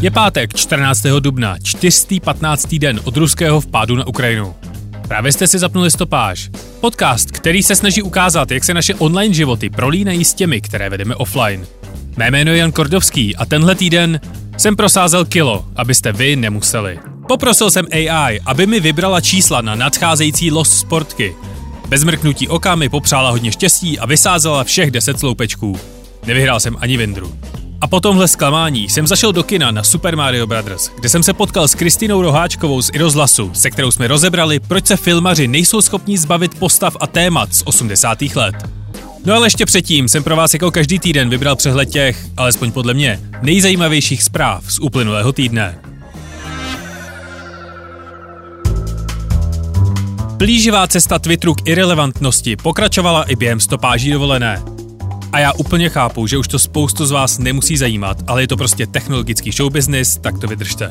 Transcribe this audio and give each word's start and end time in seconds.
Je 0.00 0.10
pátek 0.10 0.54
14. 0.54 1.02
dubna, 1.20 1.56
415. 1.62 2.74
den 2.74 3.00
od 3.04 3.16
ruského 3.16 3.60
vpádu 3.60 3.96
na 3.96 4.06
Ukrajinu. 4.06 4.54
Právě 5.08 5.32
jste 5.32 5.46
si 5.46 5.58
zapnuli 5.58 5.90
stopáž. 5.90 6.50
Podcast, 6.80 7.30
který 7.30 7.62
se 7.62 7.76
snaží 7.76 8.02
ukázat, 8.02 8.50
jak 8.50 8.64
se 8.64 8.74
naše 8.74 8.94
online 8.94 9.34
životy 9.34 9.70
prolínají 9.70 10.24
s 10.24 10.34
těmi, 10.34 10.60
které 10.60 10.90
vedeme 10.90 11.14
offline. 11.14 11.66
Mé 12.16 12.30
jméno 12.30 12.50
je 12.50 12.58
Jan 12.58 12.72
Kordovský 12.72 13.36
a 13.36 13.46
tenhle 13.46 13.74
týden 13.74 14.20
jsem 14.56 14.76
prosázel 14.76 15.24
kilo, 15.24 15.64
abyste 15.76 16.12
vy 16.12 16.36
nemuseli. 16.36 16.98
Poprosil 17.28 17.70
jsem 17.70 17.86
AI, 17.92 18.40
aby 18.46 18.66
mi 18.66 18.80
vybrala 18.80 19.20
čísla 19.20 19.60
na 19.60 19.74
nadcházející 19.74 20.50
los 20.50 20.70
sportky. 20.70 21.34
Bez 21.88 22.04
mrknutí 22.04 22.48
oka 22.48 22.74
mi 22.74 22.88
popřála 22.88 23.30
hodně 23.30 23.52
štěstí 23.52 23.98
a 23.98 24.06
vysázela 24.06 24.64
všech 24.64 24.90
10 24.90 25.18
sloupečků. 25.18 25.78
Nevyhrál 26.26 26.60
jsem 26.60 26.76
ani 26.80 26.96
Vindru. 26.96 27.34
A 27.80 27.86
po 27.86 28.00
tomhle 28.00 28.28
zklamání 28.28 28.88
jsem 28.88 29.06
zašel 29.06 29.32
do 29.32 29.42
kina 29.42 29.70
na 29.70 29.84
Super 29.84 30.16
Mario 30.16 30.46
Bros., 30.46 30.90
kde 31.00 31.08
jsem 31.08 31.22
se 31.22 31.32
potkal 31.32 31.68
s 31.68 31.74
Kristinou 31.74 32.22
Roháčkovou 32.22 32.82
z 32.82 32.90
Irozlasu, 32.94 33.50
se 33.54 33.70
kterou 33.70 33.90
jsme 33.90 34.06
rozebrali, 34.06 34.60
proč 34.60 34.86
se 34.86 34.96
filmaři 34.96 35.48
nejsou 35.48 35.80
schopni 35.80 36.18
zbavit 36.18 36.58
postav 36.58 36.96
a 37.00 37.06
témat 37.06 37.54
z 37.54 37.62
80. 37.64 38.22
let. 38.22 38.54
No 39.24 39.34
ale 39.34 39.46
ještě 39.46 39.66
předtím 39.66 40.08
jsem 40.08 40.22
pro 40.22 40.36
vás 40.36 40.54
jako 40.54 40.70
každý 40.70 40.98
týden 40.98 41.30
vybral 41.30 41.56
přehled 41.56 41.86
těch, 41.90 42.26
alespoň 42.36 42.72
podle 42.72 42.94
mě, 42.94 43.20
nejzajímavějších 43.42 44.22
zpráv 44.22 44.72
z 44.72 44.78
uplynulého 44.78 45.32
týdne. 45.32 45.78
Plíživá 50.38 50.86
cesta 50.86 51.18
Twitteru 51.18 51.54
k 51.54 51.68
irrelevantnosti 51.68 52.56
pokračovala 52.56 53.22
i 53.22 53.36
během 53.36 53.60
stopáží 53.60 54.10
dovolené. 54.10 54.77
A 55.32 55.38
já 55.38 55.52
úplně 55.52 55.88
chápu, 55.88 56.26
že 56.26 56.38
už 56.38 56.48
to 56.48 56.58
spoustu 56.58 57.06
z 57.06 57.10
vás 57.10 57.38
nemusí 57.38 57.76
zajímat, 57.76 58.18
ale 58.26 58.42
je 58.42 58.48
to 58.48 58.56
prostě 58.56 58.86
technologický 58.86 59.52
showbusiness, 59.52 60.16
tak 60.16 60.38
to 60.38 60.46
vydržte. 60.46 60.90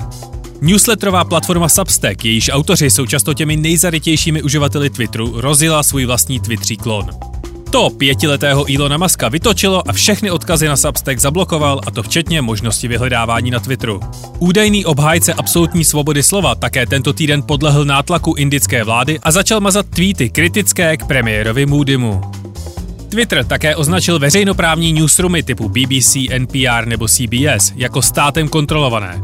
Newsletterová 0.62 1.24
platforma 1.26 1.70
Substack, 1.70 2.26
jejíž 2.26 2.50
autoři 2.54 2.90
jsou 2.90 3.06
často 3.06 3.34
těmi 3.34 3.56
nejzarytějšími 3.56 4.42
uživateli 4.42 4.90
Twitteru, 4.90 5.42
rozjela 5.42 5.84
svůj 5.84 6.06
vlastní 6.06 6.40
Twittří 6.40 6.78
klon. 6.78 7.10
To 7.72 7.90
pětiletého 7.90 8.72
Ilona 8.72 8.98
Maska 8.98 9.30
vytočilo 9.30 9.90
a 9.90 9.94
všechny 9.94 10.32
odkazy 10.32 10.68
na 10.68 10.78
Substack 10.78 11.20
zablokoval, 11.20 11.82
a 11.88 11.92
to 11.92 12.04
včetně 12.04 12.42
možnosti 12.42 12.88
vyhledávání 12.88 13.52
na 13.52 13.60
Twitteru. 13.60 14.00
Údajný 14.40 14.86
obhájce 14.86 15.34
absolutní 15.34 15.86
svobody 15.86 16.24
slova 16.24 16.56
také 16.56 16.86
tento 16.86 17.14
týden 17.14 17.44
podlehl 17.44 17.86
nátlaku 17.86 18.34
indické 18.38 18.84
vlády 18.84 19.20
a 19.24 19.32
začal 19.32 19.60
mazat 19.60 19.86
tweety 19.90 20.30
kritické 20.30 20.98
k 20.98 21.06
premiérovi 21.06 21.66
Moodymu. 21.66 22.22
Twitter 23.10 23.46
také 23.46 23.76
označil 23.76 24.20
veřejnoprávní 24.20 24.94
newsroomy 24.94 25.44
typu 25.44 25.70
BBC, 25.70 26.16
NPR 26.38 26.86
nebo 26.86 27.08
CBS 27.08 27.74
jako 27.76 28.02
státem 28.02 28.48
kontrolované. 28.48 29.22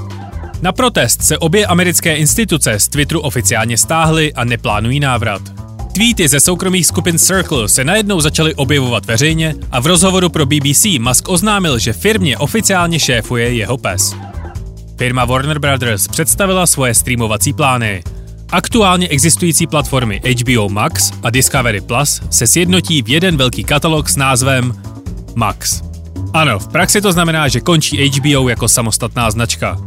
Na 0.62 0.72
protest 0.72 1.22
se 1.22 1.38
obě 1.38 1.66
americké 1.66 2.16
instituce 2.16 2.80
z 2.80 2.88
Twitteru 2.88 3.20
oficiálně 3.20 3.78
stáhly 3.78 4.34
a 4.34 4.44
neplánují 4.44 5.00
návrat. 5.00 5.42
Tweety 5.94 6.28
ze 6.28 6.40
soukromých 6.40 6.88
skupin 6.88 7.20
Circle 7.20 7.70
se 7.70 7.84
najednou 7.84 8.22
začaly 8.22 8.56
objevovat 8.56 9.06
veřejně 9.06 9.56
a 9.72 9.80
v 9.80 9.88
rozhovoru 9.88 10.30
pro 10.30 10.46
BBC 10.46 10.86
Musk 11.00 11.30
oznámil, 11.30 11.80
že 11.80 11.94
firmě 11.94 12.38
oficiálně 12.38 13.00
šéfuje 13.00 13.54
jeho 13.54 13.78
pes. 13.78 14.16
Firma 14.98 15.26
Warner 15.26 15.60
Brothers 15.60 16.08
představila 16.08 16.68
svoje 16.68 16.94
streamovací 16.94 17.54
plány. 17.54 18.04
Aktuálně 18.54 19.08
existující 19.08 19.68
platformy 19.68 20.22
HBO 20.42 20.70
Max 20.70 21.12
a 21.24 21.30
Discovery 21.30 21.82
Plus 21.82 22.22
se 22.30 22.48
sjednotí 22.48 23.02
v 23.02 23.10
jeden 23.10 23.38
velký 23.38 23.64
katalog 23.64 24.10
s 24.10 24.16
názvem 24.16 24.74
Max. 25.36 25.82
Ano, 26.34 26.60
v 26.60 26.68
praxi 26.68 27.02
to 27.02 27.12
znamená, 27.12 27.48
že 27.48 27.60
končí 27.60 28.10
HBO 28.10 28.50
jako 28.50 28.68
samostatná 28.68 29.32
značka. 29.32 29.78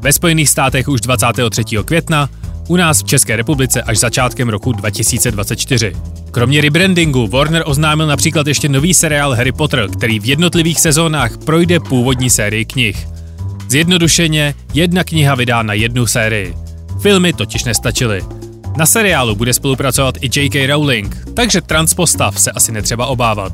Ve 0.00 0.12
Spojených 0.12 0.48
státech 0.48 0.88
už 0.88 1.00
23. 1.00 1.64
května, 1.84 2.28
u 2.68 2.76
nás 2.76 3.02
v 3.02 3.06
České 3.06 3.36
republice 3.36 3.82
až 3.82 3.98
začátkem 3.98 4.48
roku 4.48 4.72
2024. 4.72 5.92
Kromě 6.30 6.60
rebrandingu 6.60 7.26
Warner 7.26 7.62
oznámil 7.66 8.06
například 8.06 8.46
ještě 8.46 8.68
nový 8.68 8.94
seriál 8.94 9.34
Harry 9.34 9.52
Potter, 9.52 9.88
který 9.90 10.20
v 10.20 10.24
jednotlivých 10.24 10.80
sezónách 10.80 11.38
projde 11.38 11.80
původní 11.80 12.30
sérii 12.30 12.64
knih. 12.64 13.08
Zjednodušeně, 13.68 14.54
jedna 14.74 15.04
kniha 15.04 15.34
vydá 15.34 15.62
na 15.62 15.74
jednu 15.74 16.06
sérii. 16.06 16.63
Filmy 17.04 17.32
totiž 17.32 17.64
nestačily. 17.64 18.22
Na 18.76 18.86
seriálu 18.86 19.34
bude 19.34 19.52
spolupracovat 19.52 20.14
i 20.20 20.40
J.K. 20.40 20.66
Rowling, 20.66 21.16
takže 21.34 21.60
transpostav 21.60 22.40
se 22.40 22.50
asi 22.50 22.72
netřeba 22.72 23.06
obávat. 23.06 23.52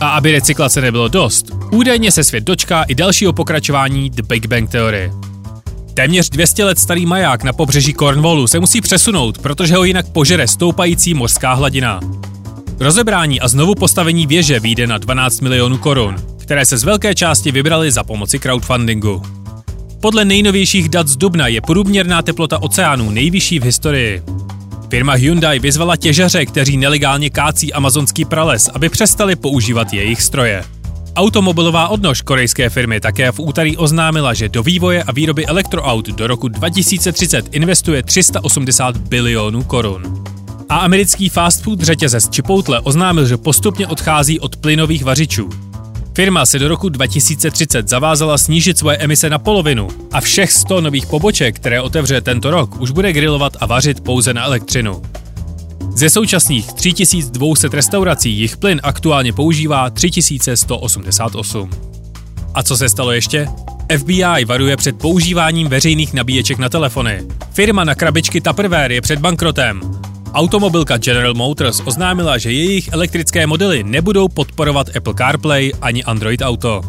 A 0.00 0.08
aby 0.08 0.32
recyklace 0.32 0.80
nebylo 0.80 1.08
dost, 1.08 1.46
údajně 1.72 2.12
se 2.12 2.24
svět 2.24 2.44
dočká 2.44 2.82
i 2.82 2.94
dalšího 2.94 3.32
pokračování 3.32 4.10
The 4.10 4.22
Big 4.22 4.46
Bang 4.46 4.70
Theory. 4.70 5.12
Téměř 5.94 6.28
200 6.28 6.64
let 6.64 6.78
starý 6.78 7.06
maják 7.06 7.42
na 7.42 7.52
pobřeží 7.52 7.94
Cornwallu 7.94 8.46
se 8.46 8.60
musí 8.60 8.80
přesunout, 8.80 9.38
protože 9.38 9.76
ho 9.76 9.84
jinak 9.84 10.08
požere 10.08 10.48
stoupající 10.48 11.14
mořská 11.14 11.52
hladina. 11.54 12.00
Rozebrání 12.80 13.40
a 13.40 13.48
znovu 13.48 13.74
postavení 13.74 14.26
věže 14.26 14.60
vyjde 14.60 14.86
na 14.86 14.98
12 14.98 15.40
milionů 15.40 15.78
korun, 15.78 16.16
které 16.38 16.66
se 16.66 16.78
z 16.78 16.84
velké 16.84 17.14
části 17.14 17.52
vybrali 17.52 17.92
za 17.92 18.04
pomoci 18.04 18.38
crowdfundingu. 18.38 19.39
Podle 20.00 20.24
nejnovějších 20.24 20.88
dat 20.88 21.08
z 21.08 21.16
Dubna 21.16 21.46
je 21.46 21.60
průměrná 21.60 22.22
teplota 22.22 22.62
oceánů 22.62 23.10
nejvyšší 23.10 23.58
v 23.58 23.62
historii. 23.62 24.22
Firma 24.90 25.12
Hyundai 25.12 25.58
vyzvala 25.58 25.96
těžaře, 25.96 26.46
kteří 26.46 26.76
nelegálně 26.76 27.30
kácí 27.30 27.72
amazonský 27.72 28.24
prales, 28.24 28.70
aby 28.74 28.88
přestali 28.88 29.36
používat 29.36 29.92
jejich 29.92 30.22
stroje. 30.22 30.64
Automobilová 31.16 31.88
odnož 31.88 32.22
korejské 32.22 32.70
firmy 32.70 33.00
také 33.00 33.32
v 33.32 33.40
úterý 33.40 33.76
oznámila, 33.76 34.34
že 34.34 34.48
do 34.48 34.62
vývoje 34.62 35.02
a 35.02 35.12
výroby 35.12 35.46
elektroaut 35.46 36.08
do 36.08 36.26
roku 36.26 36.48
2030 36.48 37.54
investuje 37.54 38.02
380 38.02 38.96
bilionů 38.96 39.64
korun. 39.64 40.24
A 40.68 40.76
americký 40.76 41.28
fast 41.28 41.62
food 41.62 41.80
řetězec 41.80 42.34
Chipotle 42.34 42.80
oznámil, 42.80 43.26
že 43.26 43.36
postupně 43.36 43.86
odchází 43.86 44.40
od 44.40 44.56
plynových 44.56 45.04
vařičů. 45.04 45.69
Firma 46.14 46.46
se 46.46 46.58
do 46.58 46.68
roku 46.68 46.88
2030 46.88 47.88
zavázala 47.88 48.38
snížit 48.38 48.78
svoje 48.78 48.96
emise 48.96 49.30
na 49.30 49.38
polovinu 49.38 49.88
a 50.12 50.20
všech 50.20 50.52
100 50.52 50.80
nových 50.80 51.06
poboček, 51.06 51.56
které 51.56 51.80
otevře 51.80 52.20
tento 52.20 52.50
rok, 52.50 52.80
už 52.80 52.90
bude 52.90 53.12
grilovat 53.12 53.56
a 53.60 53.66
vařit 53.66 54.00
pouze 54.00 54.34
na 54.34 54.44
elektřinu. 54.44 55.02
Ze 55.94 56.10
současných 56.10 56.72
3200 56.72 57.68
restaurací 57.72 58.30
jich 58.30 58.56
plyn 58.56 58.80
aktuálně 58.82 59.32
používá 59.32 59.90
3188. 59.90 61.70
A 62.54 62.62
co 62.62 62.76
se 62.76 62.88
stalo 62.88 63.12
ještě? 63.12 63.48
FBI 63.98 64.44
varuje 64.44 64.76
před 64.76 64.98
používáním 64.98 65.68
veřejných 65.68 66.12
nabíječek 66.12 66.58
na 66.58 66.68
telefony. 66.68 67.22
Firma 67.52 67.84
na 67.84 67.94
krabičky 67.94 68.40
Tupperware 68.40 68.92
je 68.92 69.00
před 69.00 69.18
bankrotem. 69.18 69.80
Automobilka 70.34 70.96
General 70.96 71.34
Motors 71.34 71.82
oznámila, 71.84 72.38
že 72.38 72.52
jejich 72.52 72.88
elektrické 72.92 73.46
modely 73.46 73.84
nebudou 73.84 74.28
podporovat 74.28 74.96
Apple 74.96 75.14
CarPlay 75.14 75.72
ani 75.82 76.04
Android 76.04 76.42
Auto. 76.42 76.82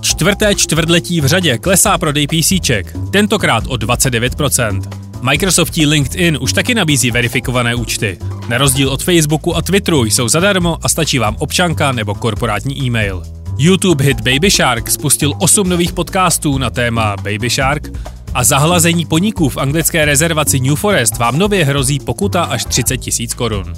Čtvrté 0.00 0.54
čtvrtletí 0.54 1.20
v 1.20 1.26
řadě 1.26 1.58
klesá 1.58 1.98
prodej 1.98 2.26
PCček, 2.26 2.96
tentokrát 3.12 3.64
o 3.66 3.74
29%. 3.74 4.82
Microsoftí 5.22 5.86
LinkedIn 5.86 6.38
už 6.40 6.52
taky 6.52 6.74
nabízí 6.74 7.10
verifikované 7.10 7.74
účty. 7.74 8.18
Na 8.48 8.58
rozdíl 8.58 8.88
od 8.88 9.02
Facebooku 9.02 9.56
a 9.56 9.62
Twitteru 9.62 10.04
jsou 10.04 10.28
zadarmo 10.28 10.78
a 10.82 10.88
stačí 10.88 11.18
vám 11.18 11.36
občanka 11.38 11.92
nebo 11.92 12.14
korporátní 12.14 12.84
e-mail. 12.84 13.22
YouTube 13.58 14.04
hit 14.04 14.20
Baby 14.20 14.50
Shark 14.50 14.90
spustil 14.90 15.32
8 15.38 15.68
nových 15.68 15.92
podcastů 15.92 16.58
na 16.58 16.70
téma 16.70 17.16
Baby 17.16 17.50
Shark 17.50 17.88
a 18.34 18.44
zahlazení 18.44 19.06
poníků 19.06 19.48
v 19.48 19.56
anglické 19.56 20.04
rezervaci 20.04 20.60
New 20.60 20.74
Forest 20.74 21.18
vám 21.18 21.38
nově 21.38 21.64
hrozí 21.64 22.00
pokuta 22.00 22.42
až 22.42 22.64
30 22.64 22.96
tisíc 22.96 23.34
korun. 23.34 23.74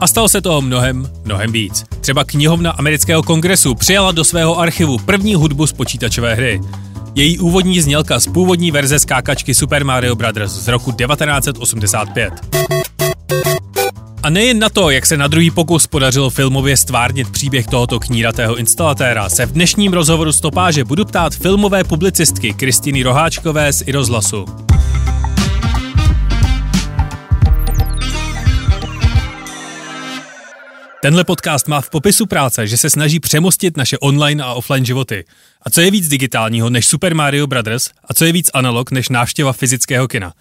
A 0.00 0.06
stalo 0.06 0.28
se 0.28 0.40
toho 0.40 0.62
mnohem, 0.62 1.10
mnohem 1.24 1.52
víc. 1.52 1.84
Třeba 2.00 2.24
knihovna 2.24 2.70
amerického 2.70 3.22
kongresu 3.22 3.74
přijala 3.74 4.12
do 4.12 4.24
svého 4.24 4.58
archivu 4.58 4.98
první 4.98 5.34
hudbu 5.34 5.66
z 5.66 5.72
počítačové 5.72 6.34
hry. 6.34 6.60
Její 7.14 7.38
úvodní 7.38 7.80
znělka 7.80 8.20
z 8.20 8.26
původní 8.26 8.70
verze 8.70 8.98
skákačky 8.98 9.54
Super 9.54 9.84
Mario 9.84 10.16
Bros. 10.16 10.52
z 10.52 10.68
roku 10.68 10.92
1985. 10.92 12.32
A 14.26 14.30
nejen 14.30 14.58
na 14.58 14.68
to, 14.68 14.90
jak 14.90 15.06
se 15.06 15.16
na 15.16 15.26
druhý 15.26 15.50
pokus 15.50 15.86
podařilo 15.86 16.30
filmově 16.30 16.76
stvárnit 16.76 17.30
příběh 17.30 17.66
tohoto 17.66 18.00
kníratého 18.00 18.56
instalatéra, 18.56 19.28
se 19.28 19.46
v 19.46 19.52
dnešním 19.52 19.92
rozhovoru 19.92 20.32
stopáže 20.32 20.84
budu 20.84 21.04
ptát 21.04 21.34
filmové 21.34 21.84
publicistky 21.84 22.54
Kristýny 22.54 23.02
Roháčkové 23.02 23.72
z 23.72 23.82
Irozlasu. 23.86 24.44
Tenhle 31.02 31.24
podcast 31.24 31.68
má 31.68 31.80
v 31.80 31.90
popisu 31.90 32.26
práce, 32.26 32.66
že 32.66 32.76
se 32.76 32.90
snaží 32.90 33.20
přemostit 33.20 33.76
naše 33.76 33.98
online 33.98 34.42
a 34.42 34.52
offline 34.52 34.84
životy. 34.84 35.24
A 35.62 35.70
co 35.70 35.80
je 35.80 35.90
víc 35.90 36.08
digitálního 36.08 36.70
než 36.70 36.86
Super 36.86 37.14
Mario 37.14 37.46
Brothers 37.46 37.90
a 38.04 38.14
co 38.14 38.24
je 38.24 38.32
víc 38.32 38.50
analog 38.54 38.90
než 38.90 39.08
návštěva 39.08 39.52
fyzického 39.52 40.08
kina? 40.08 40.32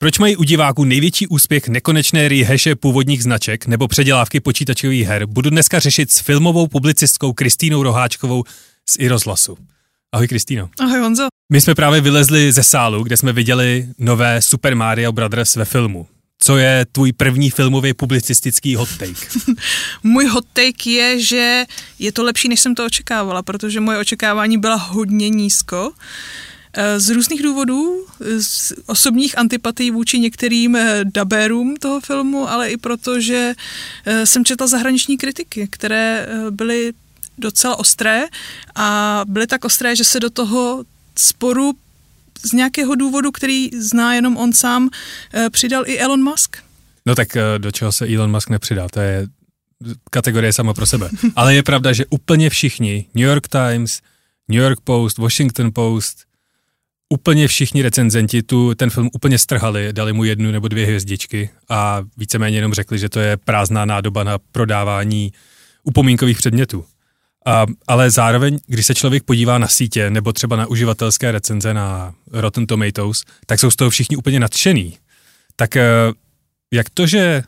Proč 0.00 0.18
mají 0.18 0.36
u 0.36 0.42
diváků 0.42 0.84
největší 0.84 1.26
úspěch 1.26 1.68
nekonečné 1.68 2.28
rehaše 2.28 2.76
původních 2.76 3.22
značek 3.22 3.66
nebo 3.66 3.88
předělávky 3.88 4.40
počítačových 4.40 5.06
her, 5.06 5.26
budu 5.26 5.50
dneska 5.50 5.78
řešit 5.80 6.12
s 6.12 6.20
filmovou 6.20 6.66
publicistkou 6.66 7.32
Kristýnou 7.32 7.82
Roháčkovou 7.82 8.44
z 8.90 8.96
Irozlasu. 8.98 9.58
Ahoj 10.12 10.28
Kristýno. 10.28 10.68
Ahoj 10.80 11.00
Honzo. 11.00 11.26
My 11.52 11.60
jsme 11.60 11.74
právě 11.74 12.00
vylezli 12.00 12.52
ze 12.52 12.62
sálu, 12.62 13.02
kde 13.02 13.16
jsme 13.16 13.32
viděli 13.32 13.88
nové 13.98 14.42
Super 14.42 14.76
Mario 14.76 15.12
Brothers 15.12 15.56
ve 15.56 15.64
filmu. 15.64 16.06
Co 16.38 16.56
je 16.56 16.86
tvůj 16.92 17.12
první 17.12 17.50
filmový 17.50 17.94
publicistický 17.94 18.74
hot 18.74 18.88
take? 18.98 19.26
Můj 20.02 20.26
hot 20.26 20.44
take 20.52 20.90
je, 20.90 21.20
že 21.20 21.64
je 21.98 22.12
to 22.12 22.22
lepší, 22.22 22.48
než 22.48 22.60
jsem 22.60 22.74
to 22.74 22.84
očekávala, 22.84 23.42
protože 23.42 23.80
moje 23.80 23.98
očekávání 23.98 24.58
byla 24.58 24.76
hodně 24.76 25.28
nízko. 25.28 25.92
Eh, 26.80 27.00
z 27.00 27.08
různých 27.10 27.42
důvodů, 27.42 28.06
z 28.40 28.72
osobních 28.86 29.38
antipatí 29.38 29.90
vůči 29.90 30.18
některým 30.18 30.76
eh, 30.76 31.00
dabérům 31.04 31.76
toho 31.76 32.00
filmu, 32.00 32.50
ale 32.50 32.70
i 32.70 32.76
proto, 32.76 33.20
že 33.20 33.54
eh, 34.06 34.26
jsem 34.26 34.44
četla 34.44 34.66
zahraniční 34.66 35.18
kritiky, 35.18 35.68
které 35.70 36.26
byly 36.50 36.92
docela 37.38 37.78
ostré 37.78 38.24
a 38.74 39.20
byly 39.28 39.46
tak 39.46 39.64
ostré, 39.64 39.96
že 39.96 40.04
se 40.04 40.20
do 40.20 40.30
toho 40.30 40.84
sporu 41.18 41.72
z 42.42 42.52
nějakého 42.52 42.94
důvodu, 42.94 43.32
který 43.32 43.70
zná 43.78 44.14
jenom 44.14 44.36
on 44.36 44.52
sám, 44.52 44.90
přidal 45.50 45.82
i 45.86 45.98
Elon 45.98 46.22
Musk. 46.22 46.56
No 47.06 47.14
tak 47.14 47.36
do 47.58 47.70
čeho 47.70 47.92
se 47.92 48.06
Elon 48.06 48.30
Musk 48.30 48.50
nepřidá, 48.50 48.88
to 48.88 49.00
je 49.00 49.26
kategorie 50.10 50.52
sama 50.52 50.74
pro 50.74 50.86
sebe. 50.86 51.10
Ale 51.36 51.54
je 51.54 51.62
pravda, 51.62 51.92
že 51.92 52.06
úplně 52.10 52.50
všichni, 52.50 53.06
New 53.14 53.26
York 53.26 53.48
Times, 53.48 54.00
New 54.48 54.60
York 54.60 54.80
Post, 54.80 55.18
Washington 55.18 55.70
Post, 55.74 56.27
úplně 57.08 57.48
všichni 57.48 57.82
recenzenti 57.82 58.42
tu 58.42 58.74
ten 58.74 58.90
film 58.90 59.10
úplně 59.12 59.38
strhali, 59.38 59.92
dali 59.92 60.12
mu 60.12 60.24
jednu 60.24 60.50
nebo 60.50 60.68
dvě 60.68 60.86
hvězdičky 60.86 61.50
a 61.68 62.02
víceméně 62.16 62.58
jenom 62.58 62.74
řekli, 62.74 62.98
že 62.98 63.08
to 63.08 63.20
je 63.20 63.36
prázdná 63.36 63.84
nádoba 63.84 64.24
na 64.24 64.38
prodávání 64.38 65.32
upomínkových 65.82 66.38
předmětů. 66.38 66.84
A, 67.46 67.66
ale 67.86 68.10
zároveň, 68.10 68.58
když 68.66 68.86
se 68.86 68.94
člověk 68.94 69.22
podívá 69.22 69.58
na 69.58 69.68
sítě 69.68 70.10
nebo 70.10 70.32
třeba 70.32 70.56
na 70.56 70.66
uživatelské 70.66 71.32
recenze 71.32 71.74
na 71.74 72.14
Rotten 72.32 72.66
Tomatoes, 72.66 73.24
tak 73.46 73.60
jsou 73.60 73.70
z 73.70 73.76
toho 73.76 73.90
všichni 73.90 74.16
úplně 74.16 74.40
nadšený. 74.40 74.98
Tak 75.56 75.76
eh, 75.76 75.86
jak 76.72 76.90
to, 76.90 77.06
že, 77.06 77.42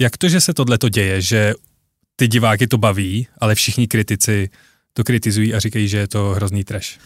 jak 0.00 0.16
to, 0.16 0.28
že 0.28 0.40
se 0.40 0.54
tohle 0.54 0.78
to 0.78 0.88
děje, 0.88 1.20
že 1.20 1.54
ty 2.16 2.28
diváky 2.28 2.66
to 2.66 2.78
baví, 2.78 3.26
ale 3.38 3.54
všichni 3.54 3.88
kritici 3.88 4.50
to 4.92 5.04
kritizují 5.04 5.54
a 5.54 5.60
říkají, 5.60 5.88
že 5.88 5.98
je 5.98 6.08
to 6.08 6.30
hrozný 6.30 6.64
trash. 6.64 6.98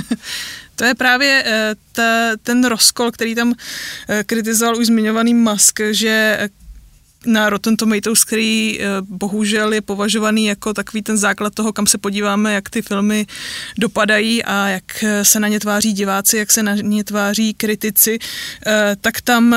to 0.76 0.84
je 0.84 0.94
právě 0.94 1.44
eh, 1.46 1.74
ta, 1.92 2.30
ten 2.42 2.64
rozkol, 2.64 3.10
který 3.10 3.34
tam 3.34 3.54
eh, 4.08 4.24
kritizoval 4.24 4.76
už 4.76 4.86
zmiňovaný 4.86 5.34
Musk, 5.34 5.80
že 5.90 6.38
na 7.26 7.50
Rotten 7.50 7.76
Tomatoes, 7.76 8.24
který 8.24 8.80
eh, 8.80 8.84
bohužel 9.00 9.72
je 9.72 9.80
považovaný 9.80 10.46
jako 10.46 10.74
takový 10.74 11.02
ten 11.02 11.16
základ 11.16 11.54
toho, 11.54 11.72
kam 11.72 11.86
se 11.86 11.98
podíváme, 11.98 12.54
jak 12.54 12.70
ty 12.70 12.82
filmy 12.82 13.26
dopadají 13.78 14.44
a 14.44 14.68
jak 14.68 15.04
se 15.22 15.40
na 15.40 15.48
ně 15.48 15.60
tváří 15.60 15.92
diváci, 15.92 16.36
jak 16.36 16.52
se 16.52 16.62
na 16.62 16.74
ně 16.74 17.04
tváří 17.04 17.54
kritici, 17.54 18.18
tak 19.00 19.20
tam 19.20 19.56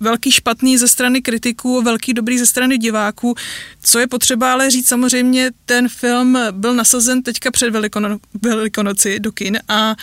velký 0.00 0.30
špatný 0.30 0.78
ze 0.78 0.88
strany 0.88 1.22
kritiků, 1.22 1.82
velký 1.82 2.14
dobrý 2.14 2.38
ze 2.38 2.46
strany 2.46 2.78
diváků. 2.78 3.34
Co 3.82 3.98
je 3.98 4.06
potřeba 4.06 4.52
ale 4.52 4.70
říct, 4.70 4.88
samozřejmě 4.88 5.50
ten 5.66 5.88
film 5.88 6.38
byl 6.50 6.74
nasazen 6.74 7.22
teďka 7.22 7.50
před 7.50 7.70
Velikono, 7.70 8.18
Velikonoci 8.42 9.20
do 9.20 9.32
kin 9.32 9.58
a 9.68 9.96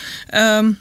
um, 0.61 0.77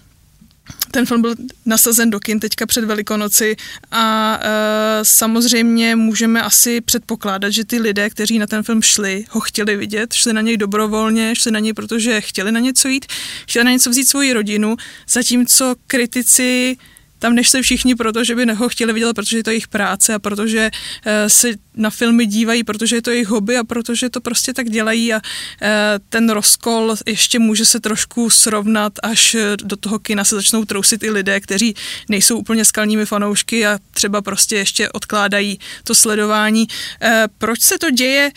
ten 0.91 1.07
film 1.07 1.23
byl 1.23 1.35
nasazen 1.67 2.11
do 2.11 2.21
kin 2.21 2.41
teďka 2.41 2.67
před 2.67 2.85
Velikonoci 2.85 3.57
a 3.91 4.39
e, 4.43 5.05
samozřejmě 5.05 5.97
můžeme 5.97 6.43
asi 6.43 6.81
předpokládat, 6.81 7.51
že 7.51 7.65
ty 7.65 7.79
lidé, 7.79 8.11
kteří 8.11 8.39
na 8.39 8.47
ten 8.47 8.63
film 8.63 8.83
šli, 8.83 9.25
ho 9.31 9.41
chtěli 9.41 9.77
vidět, 9.77 10.13
šli 10.13 10.33
na 10.33 10.41
něj 10.41 10.57
dobrovolně, 10.57 11.35
šli 11.37 11.51
na 11.51 11.59
něj, 11.59 11.73
protože 11.73 12.21
chtěli 12.21 12.53
na 12.53 12.61
něco 12.61 12.89
jít, 12.89 13.07
chtěli 13.49 13.65
na 13.65 13.71
něco 13.71 13.91
vzít 13.91 14.09
svoji 14.09 14.33
rodinu, 14.33 14.77
zatímco 15.09 15.75
kritici 15.87 16.77
tam 17.23 17.35
nešli 17.35 17.63
všichni 17.63 17.95
proto, 17.95 18.25
že 18.25 18.35
by 18.35 18.55
ho 18.55 18.69
chtěli 18.69 18.93
vidět, 18.93 19.15
protože 19.15 19.37
je 19.37 19.45
to 19.45 19.51
jejich 19.51 19.69
práce 19.69 20.15
a 20.15 20.19
protože 20.19 20.71
uh, 20.71 21.13
se 21.27 21.49
na 21.77 21.91
filmy 21.91 22.27
dívají, 22.27 22.65
protože 22.65 22.97
je 22.97 23.03
to 23.03 23.11
jejich 23.11 23.29
hobby 23.29 23.57
a 23.57 23.65
protože 23.65 24.11
to 24.11 24.21
prostě 24.21 24.53
tak 24.53 24.71
dělají 24.71 25.13
a 25.13 25.17
uh, 25.17 25.69
ten 26.09 26.31
rozkol 26.31 26.95
ještě 27.07 27.39
může 27.39 27.65
se 27.65 27.81
trošku 27.81 28.31
srovnat, 28.31 28.93
až 29.03 29.37
do 29.65 29.77
toho 29.77 29.99
kina 29.99 30.25
se 30.25 30.35
začnou 30.35 30.65
trousit 30.65 31.03
i 31.03 31.11
lidé, 31.11 31.41
kteří 31.41 31.75
nejsou 32.09 32.39
úplně 32.39 32.65
skalními 32.65 33.07
fanoušky 33.07 33.67
a 33.67 33.79
třeba 33.91 34.23
prostě 34.23 34.57
ještě 34.57 34.89
odkládají 34.91 35.59
to 35.85 35.95
sledování. 35.95 36.67
Uh, 37.03 37.09
proč 37.39 37.61
se 37.61 37.79
to 37.79 37.91
děje? 37.91 38.31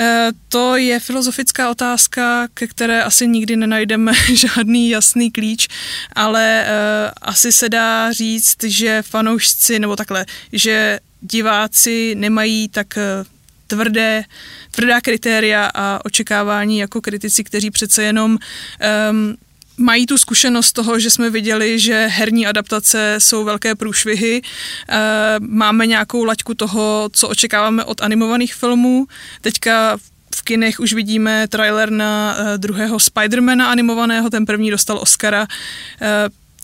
Eh, 0.00 0.32
to 0.48 0.76
je 0.76 1.00
filozofická 1.00 1.70
otázka, 1.70 2.48
ke 2.54 2.66
které 2.66 3.02
asi 3.02 3.28
nikdy 3.28 3.56
nenajdeme 3.56 4.12
žádný 4.34 4.90
jasný 4.90 5.30
klíč, 5.30 5.68
ale 6.12 6.64
eh, 6.66 7.10
asi 7.22 7.52
se 7.52 7.68
dá 7.68 8.12
říct, 8.12 8.64
že 8.64 9.02
fanoušci, 9.02 9.78
nebo 9.78 9.96
takhle, 9.96 10.26
že 10.52 10.98
diváci 11.20 12.14
nemají 12.14 12.68
tak 12.68 12.98
eh, 12.98 13.24
tvrdé, 13.66 14.24
tvrdá 14.70 15.00
kritéria 15.00 15.70
a 15.74 16.04
očekávání 16.04 16.78
jako 16.78 17.00
kritici, 17.00 17.44
kteří 17.44 17.70
přece 17.70 18.02
jenom 18.02 18.38
um, 19.10 19.36
mají 19.80 20.06
tu 20.06 20.18
zkušenost 20.18 20.72
toho, 20.72 20.98
že 20.98 21.10
jsme 21.10 21.30
viděli, 21.30 21.78
že 21.78 22.06
herní 22.10 22.46
adaptace 22.46 23.14
jsou 23.18 23.44
velké 23.44 23.74
průšvihy. 23.74 24.42
Eh, 24.42 24.96
máme 25.40 25.86
nějakou 25.86 26.24
laťku 26.24 26.54
toho, 26.54 27.10
co 27.12 27.28
očekáváme 27.28 27.84
od 27.84 28.02
animovaných 28.02 28.54
filmů. 28.54 29.06
Teďka 29.40 29.98
v 30.34 30.42
kinech 30.42 30.80
už 30.80 30.92
vidíme 30.92 31.48
trailer 31.48 31.90
na 31.90 32.36
eh, 32.38 32.58
druhého 32.58 33.00
Spidermana 33.00 33.70
animovaného, 33.70 34.30
ten 34.30 34.46
první 34.46 34.70
dostal 34.70 34.98
Oscara. 34.98 35.46
Eh, 36.00 36.06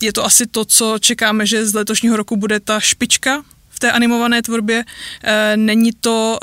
je 0.01 0.13
to 0.13 0.25
asi 0.25 0.47
to, 0.47 0.65
co 0.65 0.99
čekáme, 0.99 1.45
že 1.45 1.65
z 1.65 1.73
letošního 1.73 2.17
roku 2.17 2.35
bude 2.37 2.59
ta 2.59 2.79
špička 2.79 3.43
v 3.77 3.79
té 3.79 3.91
animované 3.91 4.41
tvorbě. 4.41 4.83
Není 5.55 5.91
to 6.01 6.39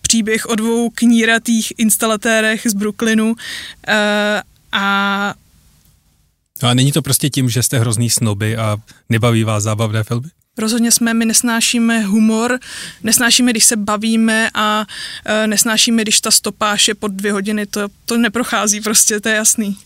příběh 0.00 0.46
o 0.46 0.54
dvou 0.54 0.90
kníratých 0.90 1.72
instalatérech 1.76 2.66
z 2.66 2.74
Brooklynu 2.74 3.34
a 4.72 5.34
No 6.62 6.68
a 6.68 6.74
není 6.74 6.92
to 6.92 7.02
prostě 7.02 7.30
tím, 7.30 7.48
že 7.48 7.62
jste 7.62 7.78
hrozný 7.78 8.10
snoby 8.10 8.56
a 8.56 8.76
nebaví 9.08 9.44
vás 9.44 9.62
zábavné 9.62 10.04
filmy? 10.04 10.28
Rozhodně 10.58 10.92
jsme, 10.92 11.14
my 11.14 11.24
nesnášíme 11.24 12.00
humor, 12.00 12.58
nesnášíme, 13.02 13.50
když 13.50 13.64
se 13.64 13.76
bavíme 13.76 14.50
a 14.54 14.86
e, 15.24 15.46
nesnášíme, 15.46 16.02
když 16.02 16.20
ta 16.20 16.30
stopáž 16.30 16.88
je 16.88 16.94
pod 16.94 17.12
dvě 17.12 17.32
hodiny, 17.32 17.66
to, 17.66 17.88
to 18.04 18.18
neprochází 18.18 18.80
prostě, 18.80 19.20
to 19.20 19.28
je 19.28 19.34
jasný. 19.34 19.76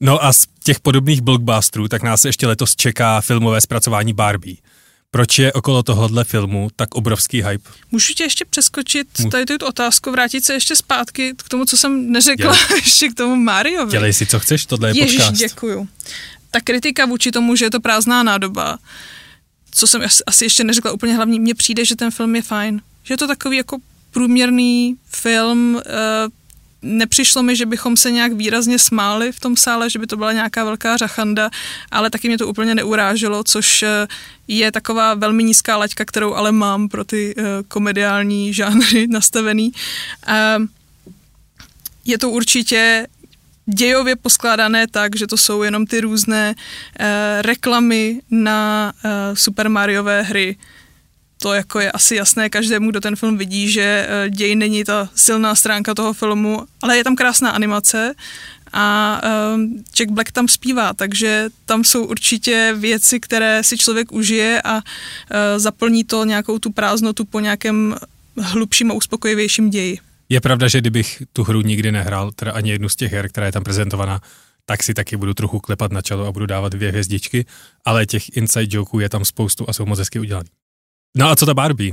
No 0.00 0.24
a 0.24 0.32
z 0.32 0.46
těch 0.64 0.80
podobných 0.80 1.20
blockbusterů, 1.20 1.88
tak 1.88 2.02
nás 2.02 2.24
ještě 2.24 2.46
letos 2.46 2.76
čeká 2.76 3.20
filmové 3.20 3.60
zpracování 3.60 4.12
Barbie. 4.12 4.56
Proč 5.14 5.38
je 5.38 5.52
okolo 5.52 5.82
tohohle 5.82 6.24
filmu 6.24 6.68
tak 6.76 6.94
obrovský 6.94 7.42
hype? 7.42 7.70
Můžu 7.90 8.14
tě 8.14 8.22
ještě 8.22 8.44
přeskočit 8.44 9.08
tady 9.30 9.46
tu 9.46 9.66
otázku, 9.66 10.10
vrátit 10.10 10.44
se 10.44 10.52
ještě 10.52 10.76
zpátky 10.76 11.34
k 11.36 11.48
tomu, 11.48 11.64
co 11.64 11.76
jsem 11.76 12.12
neřekla, 12.12 12.52
Dělej. 12.52 12.80
ještě 12.84 13.08
k 13.08 13.14
tomu 13.14 13.36
Mariovi. 13.36 13.90
Dělej 13.90 14.12
si, 14.12 14.26
co 14.26 14.40
chceš, 14.40 14.66
tohle 14.66 14.88
je 14.90 14.96
Ježiš, 14.96 15.16
podcast. 15.16 15.38
děkuju. 15.38 15.88
Ta 16.50 16.60
kritika 16.60 17.06
vůči 17.06 17.30
tomu, 17.30 17.56
že 17.56 17.64
je 17.64 17.70
to 17.70 17.80
prázdná 17.80 18.22
nádoba, 18.22 18.78
co 19.70 19.86
jsem 19.86 20.02
asi 20.26 20.44
ještě 20.44 20.64
neřekla 20.64 20.92
úplně 20.92 21.14
hlavní, 21.14 21.40
mně 21.40 21.54
přijde, 21.54 21.84
že 21.84 21.96
ten 21.96 22.10
film 22.10 22.36
je 22.36 22.42
fajn. 22.42 22.80
Že 23.02 23.14
je 23.14 23.18
to 23.18 23.26
takový 23.26 23.56
jako 23.56 23.78
průměrný 24.10 24.96
film, 25.06 25.74
uh, 25.74 25.82
nepřišlo 26.82 27.42
mi, 27.42 27.56
že 27.56 27.66
bychom 27.66 27.96
se 27.96 28.10
nějak 28.10 28.32
výrazně 28.32 28.78
smáli 28.78 29.32
v 29.32 29.40
tom 29.40 29.56
sále, 29.56 29.90
že 29.90 29.98
by 29.98 30.06
to 30.06 30.16
byla 30.16 30.32
nějaká 30.32 30.64
velká 30.64 30.96
řachanda, 30.96 31.50
ale 31.90 32.10
taky 32.10 32.28
mě 32.28 32.38
to 32.38 32.48
úplně 32.48 32.74
neuráželo, 32.74 33.44
což 33.44 33.82
eh, 33.82 34.06
je 34.48 34.72
taková 34.72 35.14
velmi 35.14 35.44
nízká 35.44 35.76
laťka, 35.76 36.04
kterou 36.04 36.34
ale 36.34 36.52
mám 36.52 36.88
pro 36.88 37.04
ty 37.04 37.34
uh, 37.34 37.44
komediální 37.68 38.54
žánry 38.54 39.06
nastavený. 39.06 39.72
Uh, 40.28 40.66
je 42.04 42.18
to 42.18 42.30
určitě 42.30 43.06
dějově 43.66 44.16
poskládané 44.16 44.86
tak, 44.86 45.16
že 45.16 45.26
to 45.26 45.36
jsou 45.36 45.62
jenom 45.62 45.86
ty 45.86 46.00
různé 46.00 46.54
reklamy 47.40 48.20
na 48.30 48.92
Super 49.34 49.68
Mariové 49.68 50.22
hry, 50.22 50.56
to 51.42 51.54
jako 51.54 51.80
je 51.80 51.92
asi 51.92 52.16
jasné 52.16 52.50
každému, 52.50 52.90
kdo 52.90 53.00
ten 53.00 53.16
film 53.16 53.38
vidí, 53.38 53.70
že 53.70 54.06
eh, 54.08 54.30
děj 54.30 54.54
není 54.54 54.84
ta 54.84 55.08
silná 55.14 55.54
stránka 55.54 55.94
toho 55.94 56.12
filmu, 56.12 56.66
ale 56.82 56.96
je 56.96 57.04
tam 57.04 57.16
krásná 57.16 57.50
animace 57.50 58.14
a 58.72 59.20
um, 59.54 59.84
Jack 59.96 60.10
Black 60.10 60.32
tam 60.32 60.48
zpívá, 60.48 60.92
takže 60.94 61.48
tam 61.66 61.84
jsou 61.84 62.04
určitě 62.04 62.74
věci, 62.78 63.20
které 63.20 63.62
si 63.62 63.78
člověk 63.78 64.12
užije 64.12 64.62
a 64.64 64.74
uh, 64.74 64.80
zaplní 65.56 66.04
to 66.04 66.24
nějakou 66.24 66.58
tu 66.58 66.72
prázdnotu 66.72 67.24
po 67.24 67.40
nějakém 67.40 67.96
hlubším 68.36 68.90
a 68.90 68.94
uspokojivějším 68.94 69.70
ději. 69.70 69.98
Je 70.28 70.40
pravda, 70.40 70.68
že 70.68 70.78
kdybych 70.78 71.22
tu 71.32 71.44
hru 71.44 71.60
nikdy 71.60 71.92
nehrál, 71.92 72.32
teda 72.32 72.52
ani 72.52 72.70
jednu 72.70 72.88
z 72.88 72.96
těch 72.96 73.12
her, 73.12 73.28
která 73.28 73.46
je 73.46 73.52
tam 73.52 73.64
prezentovaná, 73.64 74.20
tak 74.66 74.82
si 74.82 74.94
taky 74.94 75.16
budu 75.16 75.34
trochu 75.34 75.60
klepat 75.60 75.92
na 75.92 76.02
čelo 76.02 76.26
a 76.26 76.32
budu 76.32 76.46
dávat 76.46 76.72
dvě 76.72 76.88
hvězdičky, 76.88 77.46
ale 77.84 78.06
těch 78.06 78.36
inside 78.36 78.76
joků 78.76 79.00
je 79.00 79.08
tam 79.08 79.24
spoustu 79.24 79.64
a 79.68 79.72
jsou 79.72 79.86
moc 79.86 79.98
hezky 79.98 80.20
udělaný. 80.20 80.48
No 81.16 81.30
a 81.30 81.36
co 81.36 81.46
ta 81.46 81.54
Barbie? 81.54 81.92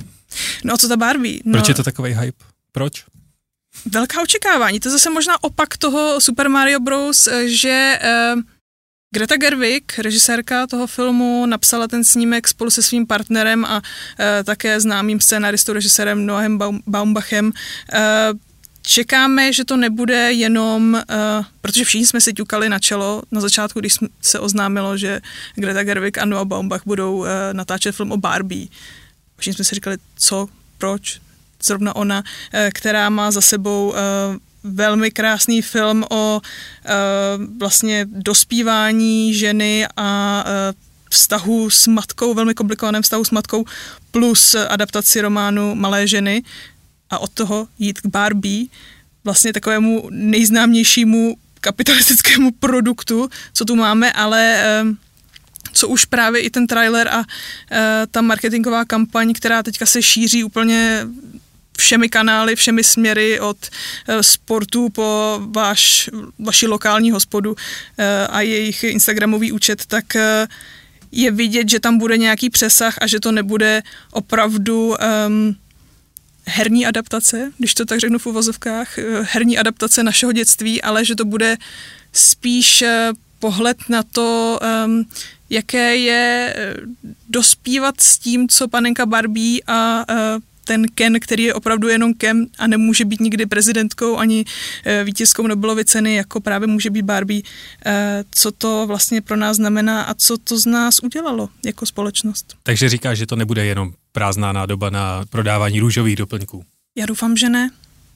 No 0.63 0.73
a 0.73 0.77
co 0.77 0.87
ta 0.87 0.97
Barbie? 0.97 1.39
No. 1.45 1.51
Proč 1.51 1.67
je 1.69 1.75
to 1.75 1.83
takový 1.83 2.13
hype? 2.13 2.43
Proč? 2.71 3.05
velká 3.85 4.21
očekávání. 4.21 4.79
To 4.79 4.87
je 4.87 4.91
zase 4.91 5.09
možná 5.09 5.43
opak 5.43 5.77
toho 5.77 6.21
Super 6.21 6.49
Mario 6.49 6.79
Bros., 6.79 7.29
že 7.45 7.99
uh, 8.35 8.41
Greta 9.13 9.37
Gerwig, 9.37 9.99
režisérka 9.99 10.67
toho 10.67 10.87
filmu, 10.87 11.45
napsala 11.45 11.87
ten 11.87 12.03
snímek 12.03 12.47
spolu 12.47 12.69
se 12.69 12.81
svým 12.81 13.07
partnerem 13.07 13.65
a 13.65 13.77
uh, 13.77 13.83
také 14.43 14.79
známým 14.79 15.19
scénaristou, 15.19 15.73
režisérem 15.73 16.25
Noahem 16.25 16.57
Baum, 16.57 16.79
Baumbachem. 16.87 17.45
Uh, 17.45 18.39
čekáme, 18.81 19.53
že 19.53 19.65
to 19.65 19.77
nebude 19.77 20.33
jenom, 20.33 20.93
uh, 20.93 21.45
protože 21.61 21.85
všichni 21.85 22.05
jsme 22.05 22.21
si 22.21 22.33
ťukali 22.33 22.69
na 22.69 22.79
čelo 22.79 23.23
na 23.31 23.41
začátku, 23.41 23.79
když 23.79 23.97
se 24.21 24.39
oznámilo, 24.39 24.97
že 24.97 25.21
Greta 25.55 25.83
Gerwig 25.83 26.17
a 26.17 26.25
Noah 26.25 26.45
Baumbach 26.47 26.81
budou 26.85 27.17
uh, 27.17 27.27
natáčet 27.53 27.95
film 27.95 28.11
o 28.11 28.17
Barbie. 28.17 28.67
Všichni 29.39 29.53
jsme 29.55 29.65
si 29.65 29.75
říkali, 29.75 29.97
co, 30.15 30.47
proč, 30.77 31.21
zrovna 31.63 31.95
ona, 31.95 32.17
uh, 32.17 32.59
která 32.73 33.09
má 33.09 33.31
za 33.31 33.41
sebou 33.41 33.89
uh, 33.89 33.95
velmi 34.63 35.11
krásný 35.11 35.61
film 35.61 36.05
o 36.09 36.41
uh, 36.41 37.57
vlastně 37.59 38.05
dospívání 38.09 39.33
ženy 39.33 39.87
a 39.97 40.45
vztahu 41.09 41.69
s 41.69 41.87
matkou, 41.87 42.33
velmi 42.33 42.53
komplikovaném 42.53 43.01
vztahu 43.01 43.25
s 43.25 43.31
matkou, 43.31 43.65
plus 44.11 44.55
adaptaci 44.55 45.21
románu 45.21 45.75
Malé 45.75 46.07
ženy, 46.07 46.43
a 47.09 47.19
od 47.19 47.31
toho 47.33 47.67
jít 47.79 48.01
k 48.01 48.05
Barbie, 48.05 48.65
vlastně 49.23 49.53
takovému 49.53 50.07
nejznámějšímu 50.11 51.37
kapitalistickému 51.61 52.51
produktu, 52.51 53.29
co 53.53 53.65
tu 53.65 53.75
máme, 53.75 54.11
ale 54.13 54.63
co 55.73 55.87
už 55.87 56.05
právě 56.05 56.41
i 56.41 56.49
ten 56.49 56.67
trailer 56.67 57.07
a 57.07 57.23
eh, 57.71 58.07
ta 58.11 58.21
marketingová 58.21 58.85
kampaň, 58.85 59.33
která 59.33 59.63
teďka 59.63 59.85
se 59.85 60.01
šíří 60.01 60.43
úplně 60.43 61.07
všemi 61.77 62.09
kanály, 62.09 62.55
všemi 62.55 62.83
směry 62.83 63.39
od 63.39 63.57
eh, 64.07 64.23
sportu 64.23 64.89
po 64.89 65.39
váš, 65.55 66.09
vaši 66.39 66.67
lokální 66.67 67.11
hospodu 67.11 67.55
eh, 67.97 68.27
a 68.27 68.41
jejich 68.41 68.83
Instagramový 68.83 69.51
účet, 69.51 69.85
tak 69.85 70.05
je 71.11 71.31
vidět, 71.31 71.69
že 71.69 71.79
tam 71.79 71.97
bude 71.97 72.17
nějaký 72.17 72.49
přesah 72.49 72.97
a 73.01 73.07
že 73.07 73.19
to 73.19 73.31
nebude 73.31 73.81
opravdu 74.11 74.95
um, 75.27 75.55
herní 76.45 76.85
adaptace, 76.85 77.51
když 77.57 77.73
to 77.73 77.85
tak 77.85 77.99
řeknu 77.99 78.19
v 78.19 78.25
uvozovkách, 78.25 78.99
herní 79.21 79.57
adaptace 79.57 80.03
našeho 80.03 80.31
dětství, 80.31 80.81
ale 80.81 81.05
že 81.05 81.15
to 81.15 81.25
bude 81.25 81.57
spíš 82.13 82.83
pohled 83.39 83.77
na 83.89 84.03
to, 84.03 84.59
um, 84.85 85.05
jaké 85.49 85.95
je 85.95 86.53
eh, 86.57 86.73
dospívat 87.29 88.01
s 88.01 88.17
tím, 88.17 88.47
co 88.47 88.67
panenka 88.67 89.05
Barbie 89.05 89.59
a 89.67 90.05
uh, 90.09 90.41
ten 90.65 90.85
Ken, 90.95 91.19
který 91.19 91.43
je 91.43 91.53
opravdu 91.53 91.87
jenom 91.87 92.13
Ken 92.13 92.47
a 92.59 92.67
nemůže 92.67 93.05
být 93.05 93.19
nikdy 93.19 93.45
prezidentkou 93.45 94.17
ani 94.17 94.45
uh, 94.45 95.05
vítězkou 95.05 95.47
Nobelovy 95.47 95.85
ceny, 95.85 96.15
jako 96.15 96.41
právě 96.41 96.67
může 96.67 96.89
být 96.89 97.01
Barbie, 97.01 97.41
co 98.31 98.51
to 98.51 98.87
vlastně 98.87 99.21
pro 99.21 99.35
nás 99.35 99.55
znamená 99.55 100.03
a 100.03 100.13
co 100.13 100.37
to 100.37 100.59
z 100.59 100.65
nás 100.65 100.99
udělalo 100.99 101.49
jako 101.65 101.85
společnost. 101.85 102.55
Takže 102.63 102.89
říkáš, 102.89 103.17
že 103.17 103.25
to 103.25 103.35
nebude 103.35 103.65
jenom 103.65 103.93
prázdná 104.11 104.51
nádoba 104.51 104.89
na 104.89 105.25
prodávání 105.29 105.79
růžových 105.79 106.15
doplňků. 106.15 106.63
Já 106.97 107.05
doufám, 107.05 107.37
že 107.37 107.49
ne. 107.49 107.69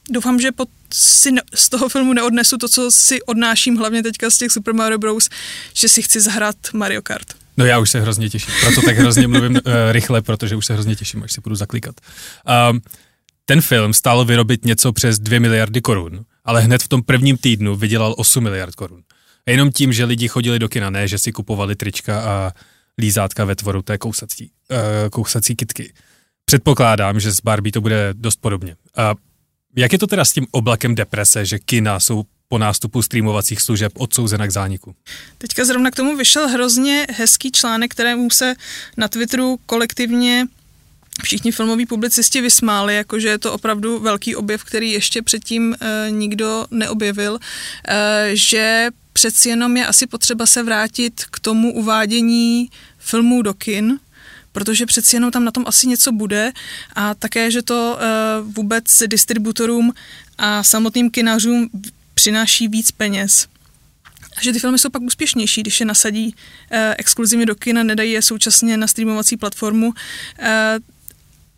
Doufám, 0.09 0.39
že 0.39 0.51
pod, 0.51 0.69
si 0.93 1.29
z 1.55 1.69
toho 1.69 1.89
filmu 1.89 2.13
neodnesu 2.13 2.57
to, 2.57 2.69
co 2.69 2.91
si 2.91 3.21
odnáším 3.21 3.75
hlavně 3.75 4.03
teďka 4.03 4.29
z 4.29 4.37
těch 4.37 4.51
Super 4.51 4.73
Mario 4.73 4.97
Bros., 4.97 5.29
že 5.73 5.89
si 5.89 6.01
chci 6.01 6.21
zahrát 6.21 6.55
Mario 6.73 7.01
Kart. 7.01 7.27
No 7.57 7.65
já 7.65 7.79
už 7.79 7.89
se 7.89 8.01
hrozně 8.01 8.29
těším, 8.29 8.53
proto 8.61 8.81
tak 8.81 8.97
hrozně 8.97 9.27
mluvím 9.27 9.51
uh, 9.51 9.61
rychle, 9.91 10.21
protože 10.21 10.55
už 10.55 10.65
se 10.65 10.73
hrozně 10.73 10.95
těším, 10.95 11.23
až 11.23 11.33
si 11.33 11.41
budu 11.41 11.55
zaklikat. 11.55 11.95
Um, 12.71 12.81
ten 13.45 13.61
film 13.61 13.93
stál 13.93 14.25
vyrobit 14.25 14.65
něco 14.65 14.91
přes 14.91 15.19
2 15.19 15.39
miliardy 15.39 15.81
korun, 15.81 16.25
ale 16.45 16.61
hned 16.61 16.83
v 16.83 16.87
tom 16.87 17.03
prvním 17.03 17.37
týdnu 17.37 17.75
vydělal 17.75 18.15
8 18.17 18.43
miliard 18.43 18.75
korun. 18.75 19.03
A 19.47 19.51
jenom 19.51 19.71
tím, 19.71 19.93
že 19.93 20.05
lidi 20.05 20.27
chodili 20.27 20.59
do 20.59 20.69
kina, 20.69 20.89
ne, 20.89 21.07
že 21.07 21.17
si 21.17 21.31
kupovali 21.31 21.75
trička 21.75 22.21
a 22.21 22.51
lízátka 22.97 23.45
ve 23.45 23.55
tvoru 23.55 23.81
té 23.81 23.97
kousací, 23.97 24.51
uh, 24.71 24.77
kousací 25.09 25.55
kitky. 25.55 25.93
Předpokládám, 26.45 27.19
že 27.19 27.31
s 27.31 27.41
Barbie 27.41 27.71
to 27.71 27.81
bude 27.81 28.09
dost 28.13 28.35
podobně. 28.41 28.75
A 28.97 29.13
jak 29.75 29.93
je 29.93 29.99
to 29.99 30.07
teda 30.07 30.25
s 30.25 30.33
tím 30.33 30.47
oblakem 30.51 30.95
deprese, 30.95 31.45
že 31.45 31.59
kina 31.59 31.99
jsou 31.99 32.23
po 32.47 32.57
nástupu 32.57 33.01
streamovacích 33.01 33.61
služeb 33.61 33.91
odsouzena 33.97 34.47
k 34.47 34.51
zániku. 34.51 34.95
Teďka 35.37 35.65
zrovna 35.65 35.91
k 35.91 35.95
tomu 35.95 36.17
vyšel 36.17 36.47
hrozně 36.47 37.07
hezký 37.09 37.51
článek, 37.51 37.91
kterému 37.91 38.29
se 38.29 38.55
na 38.97 39.07
Twitteru 39.07 39.59
kolektivně 39.65 40.45
všichni 41.23 41.51
filmoví 41.51 41.85
publicisti 41.85 42.41
vysmáli, 42.41 42.95
jakože 42.95 43.27
je 43.29 43.37
to 43.37 43.53
opravdu 43.53 43.99
velký 43.99 44.35
objev, 44.35 44.63
který 44.63 44.91
ještě 44.91 45.21
předtím 45.21 45.75
e, 45.79 46.11
nikdo 46.11 46.65
neobjevil, 46.71 47.39
e, 47.87 48.29
že 48.33 48.87
přeci 49.13 49.49
jenom 49.49 49.77
je 49.77 49.87
asi 49.87 50.07
potřeba 50.07 50.45
se 50.45 50.63
vrátit 50.63 51.25
k 51.31 51.39
tomu 51.39 51.73
uvádění 51.73 52.69
filmů 52.99 53.41
do 53.41 53.53
kin, 53.53 53.99
protože 54.53 54.85
přeci 54.85 55.15
jenom 55.15 55.31
tam 55.31 55.45
na 55.45 55.51
tom 55.51 55.63
asi 55.67 55.87
něco 55.87 56.11
bude 56.11 56.51
a 56.95 57.13
také, 57.13 57.51
že 57.51 57.61
to 57.61 57.97
uh, 57.97 58.53
vůbec 58.53 59.03
distributorům 59.07 59.93
a 60.37 60.63
samotným 60.63 61.11
kinařům 61.11 61.69
přináší 62.13 62.67
víc 62.67 62.91
peněz. 62.91 63.47
A 64.37 64.41
že 64.41 64.53
ty 64.53 64.59
filmy 64.59 64.79
jsou 64.79 64.89
pak 64.89 65.01
úspěšnější, 65.01 65.61
když 65.61 65.79
je 65.79 65.85
nasadí 65.85 66.27
uh, 66.27 66.77
exkluzivně 66.97 67.45
do 67.45 67.55
kina, 67.55 67.83
nedají 67.83 68.11
je 68.11 68.21
současně 68.21 68.77
na 68.77 68.87
streamovací 68.87 69.37
platformu. 69.37 69.87
Uh, 69.87 69.95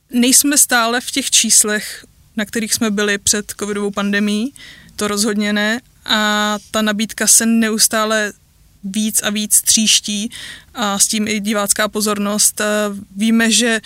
nejsme 0.09 0.57
stále 0.57 1.01
v 1.01 1.11
těch 1.11 1.29
číslech, 1.31 2.05
na 2.35 2.45
kterých 2.45 2.73
jsme 2.73 2.91
byli 2.91 3.17
před 3.17 3.53
covidovou 3.59 3.91
pandemí, 3.91 4.53
to 4.95 5.07
rozhodně 5.07 5.53
ne, 5.53 5.81
a 6.05 6.57
ta 6.71 6.81
nabídka 6.81 7.27
se 7.27 7.45
neustále 7.45 8.33
víc 8.85 9.21
a 9.23 9.29
víc 9.29 9.61
tříští 9.61 10.29
a 10.73 10.99
s 10.99 11.07
tím 11.07 11.27
i 11.27 11.39
divácká 11.39 11.87
pozornost. 11.87 12.61
Víme, 13.15 13.51
že 13.51 13.81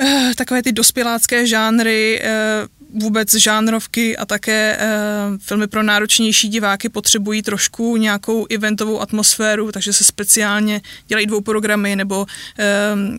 eh, 0.00 0.32
takové 0.36 0.62
ty 0.62 0.72
dospělácké 0.72 1.46
žánry 1.46 2.20
eh, 2.22 2.28
vůbec 2.94 3.34
žánrovky 3.34 4.16
a 4.16 4.26
také 4.26 4.76
e, 4.80 4.88
filmy 5.38 5.66
pro 5.66 5.82
náročnější 5.82 6.48
diváky 6.48 6.88
potřebují 6.88 7.42
trošku 7.42 7.96
nějakou 7.96 8.46
eventovou 8.50 9.00
atmosféru, 9.00 9.72
takže 9.72 9.92
se 9.92 10.04
speciálně 10.04 10.80
dělají 11.06 11.26
dvou 11.26 11.40
programy 11.40 11.96
nebo 11.96 12.26
e, 12.58 12.64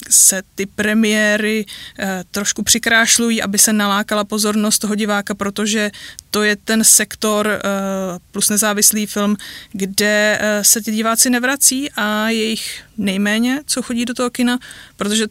se 0.10 0.42
ty 0.56 0.66
premiéry 0.66 1.66
e, 2.00 2.24
trošku 2.32 2.64
přikrášlují, 2.64 3.42
aby 3.42 3.58
se 3.58 3.74
nalákala 3.74 4.24
pozornost 4.24 4.80
toho 4.80 4.96
diváka, 4.96 5.36
protože 5.36 5.92
to 6.32 6.44
je 6.44 6.56
ten 6.56 6.84
sektor 6.84 7.48
e, 7.48 7.60
plus 8.32 8.50
nezávislý 8.50 9.06
film, 9.06 9.38
kde 9.72 10.38
e, 10.42 10.64
se 10.64 10.82
ty 10.82 10.92
diváci 10.92 11.30
nevrací 11.30 11.92
a 11.92 12.30
je 12.30 12.44
jich 12.44 12.84
nejméně, 12.98 13.62
co 13.66 13.82
chodí 13.82 14.06
do 14.06 14.14
toho 14.14 14.30
kina, 14.30 14.60
protože 14.98 15.28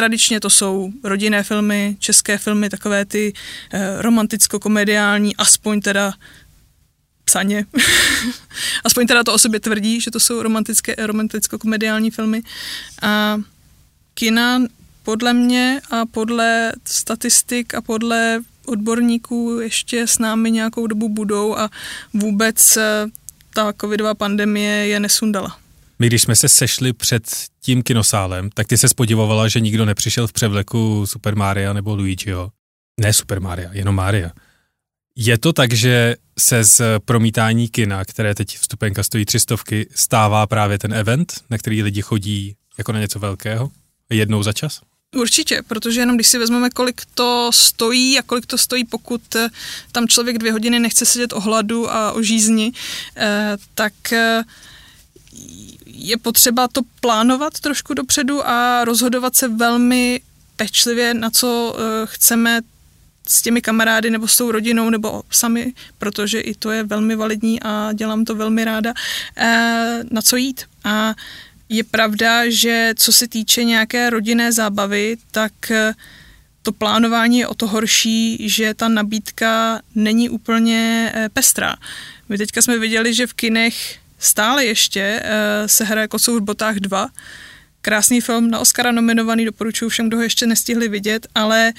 tradičně 0.00 0.40
to 0.40 0.50
jsou 0.50 0.92
rodinné 1.04 1.42
filmy, 1.42 1.96
české 1.98 2.38
filmy, 2.38 2.70
takové 2.70 3.04
ty 3.04 3.32
eh, 3.72 4.02
romanticko-komediální, 4.02 5.36
aspoň 5.36 5.80
teda 5.80 6.12
psaně. 7.24 7.64
aspoň 8.84 9.06
teda 9.06 9.24
to 9.24 9.34
o 9.34 9.38
sobě 9.38 9.60
tvrdí, 9.60 10.00
že 10.00 10.10
to 10.10 10.20
jsou 10.20 10.42
romantické, 10.42 10.94
romanticko-komediální 10.98 12.10
filmy. 12.10 12.42
A 13.02 13.36
kina 14.14 14.62
podle 15.02 15.32
mě 15.32 15.80
a 15.90 16.06
podle 16.06 16.72
statistik 16.86 17.74
a 17.74 17.80
podle 17.80 18.40
odborníků 18.66 19.60
ještě 19.60 20.06
s 20.06 20.18
námi 20.18 20.50
nějakou 20.50 20.86
dobu 20.86 21.08
budou 21.08 21.56
a 21.56 21.70
vůbec 22.14 22.76
eh, 22.76 23.06
ta 23.54 23.72
covidová 23.80 24.14
pandemie 24.14 24.86
je 24.86 25.00
nesundala. 25.00 25.59
My, 26.00 26.06
když 26.06 26.22
jsme 26.22 26.36
se 26.36 26.48
sešli 26.48 26.92
před 26.92 27.22
tím 27.62 27.82
kinosálem, 27.82 28.50
tak 28.54 28.66
ty 28.66 28.78
se 28.78 28.88
spodivovala, 28.88 29.48
že 29.48 29.60
nikdo 29.60 29.84
nepřišel 29.84 30.26
v 30.26 30.32
převleku 30.32 31.06
Super 31.06 31.36
Maria 31.36 31.72
nebo 31.72 31.94
Luigiho. 31.94 32.50
Ne 33.00 33.12
Super 33.12 33.40
Maria, 33.40 33.70
jenom 33.72 33.94
Maria. 33.94 34.30
Je 35.16 35.38
to 35.38 35.52
tak, 35.52 35.72
že 35.72 36.16
se 36.38 36.64
z 36.64 36.80
promítání 37.04 37.68
kina, 37.68 38.04
které 38.04 38.34
teď 38.34 38.58
vstupenka 38.58 39.02
stojí 39.02 39.24
třistovky, 39.24 39.88
stává 39.94 40.46
právě 40.46 40.78
ten 40.78 40.94
event, 40.94 41.32
na 41.50 41.58
který 41.58 41.82
lidi 41.82 42.02
chodí 42.02 42.56
jako 42.78 42.92
na 42.92 43.00
něco 43.00 43.18
velkého? 43.18 43.70
Jednou 44.10 44.42
za 44.42 44.52
čas? 44.52 44.80
Určitě, 45.16 45.62
protože 45.68 46.00
jenom 46.00 46.16
když 46.16 46.28
si 46.28 46.38
vezmeme, 46.38 46.70
kolik 46.70 47.02
to 47.14 47.50
stojí 47.54 48.18
a 48.18 48.22
kolik 48.22 48.46
to 48.46 48.58
stojí, 48.58 48.84
pokud 48.84 49.36
eh, 49.36 49.48
tam 49.92 50.08
člověk 50.08 50.38
dvě 50.38 50.52
hodiny 50.52 50.78
nechce 50.78 51.06
sedět 51.06 51.32
o 51.32 51.40
hladu 51.40 51.90
a 51.90 52.12
o 52.12 52.22
žízni, 52.22 52.72
eh, 53.16 53.56
tak 53.74 54.12
eh, 54.12 54.42
je 56.00 56.16
potřeba 56.16 56.68
to 56.68 56.80
plánovat 57.00 57.60
trošku 57.60 57.94
dopředu 57.94 58.48
a 58.48 58.84
rozhodovat 58.84 59.36
se 59.36 59.48
velmi 59.48 60.20
pečlivě, 60.56 61.14
na 61.14 61.30
co 61.30 61.74
uh, 61.74 61.80
chceme 62.04 62.60
s 63.28 63.42
těmi 63.42 63.60
kamarády 63.60 64.10
nebo 64.10 64.28
s 64.28 64.36
tou 64.36 64.50
rodinou 64.50 64.90
nebo 64.90 65.22
sami, 65.30 65.72
protože 65.98 66.40
i 66.40 66.54
to 66.54 66.70
je 66.70 66.82
velmi 66.82 67.16
validní 67.16 67.62
a 67.62 67.92
dělám 67.92 68.24
to 68.24 68.34
velmi 68.34 68.64
ráda, 68.64 68.90
uh, 68.90 69.44
na 70.10 70.22
co 70.22 70.36
jít. 70.36 70.64
A 70.84 71.14
je 71.68 71.84
pravda, 71.84 72.50
že 72.50 72.94
co 72.96 73.12
se 73.12 73.28
týče 73.28 73.64
nějaké 73.64 74.10
rodinné 74.10 74.52
zábavy, 74.52 75.16
tak 75.30 75.52
uh, 75.70 75.76
to 76.62 76.72
plánování 76.72 77.38
je 77.38 77.46
o 77.46 77.54
to 77.54 77.66
horší, 77.66 78.48
že 78.48 78.74
ta 78.74 78.88
nabídka 78.88 79.80
není 79.94 80.28
úplně 80.28 81.12
pestrá. 81.32 81.76
My 82.28 82.38
teďka 82.38 82.62
jsme 82.62 82.78
viděli, 82.78 83.14
že 83.14 83.26
v 83.26 83.32
kinech 83.32 83.99
stále 84.20 84.64
ještě 84.64 85.22
se 85.66 85.84
hraje 85.84 86.08
Kocour 86.08 86.40
v 86.40 86.44
botách 86.44 86.76
2, 86.76 87.08
Krásný 87.82 88.20
film 88.20 88.50
na 88.50 88.58
Oscara 88.58 88.92
nominovaný, 88.92 89.44
doporučuji 89.44 89.88
všem, 89.88 90.08
kdo 90.08 90.16
ho 90.16 90.22
ještě 90.22 90.46
nestihli 90.46 90.88
vidět, 90.88 91.26
ale 91.34 91.72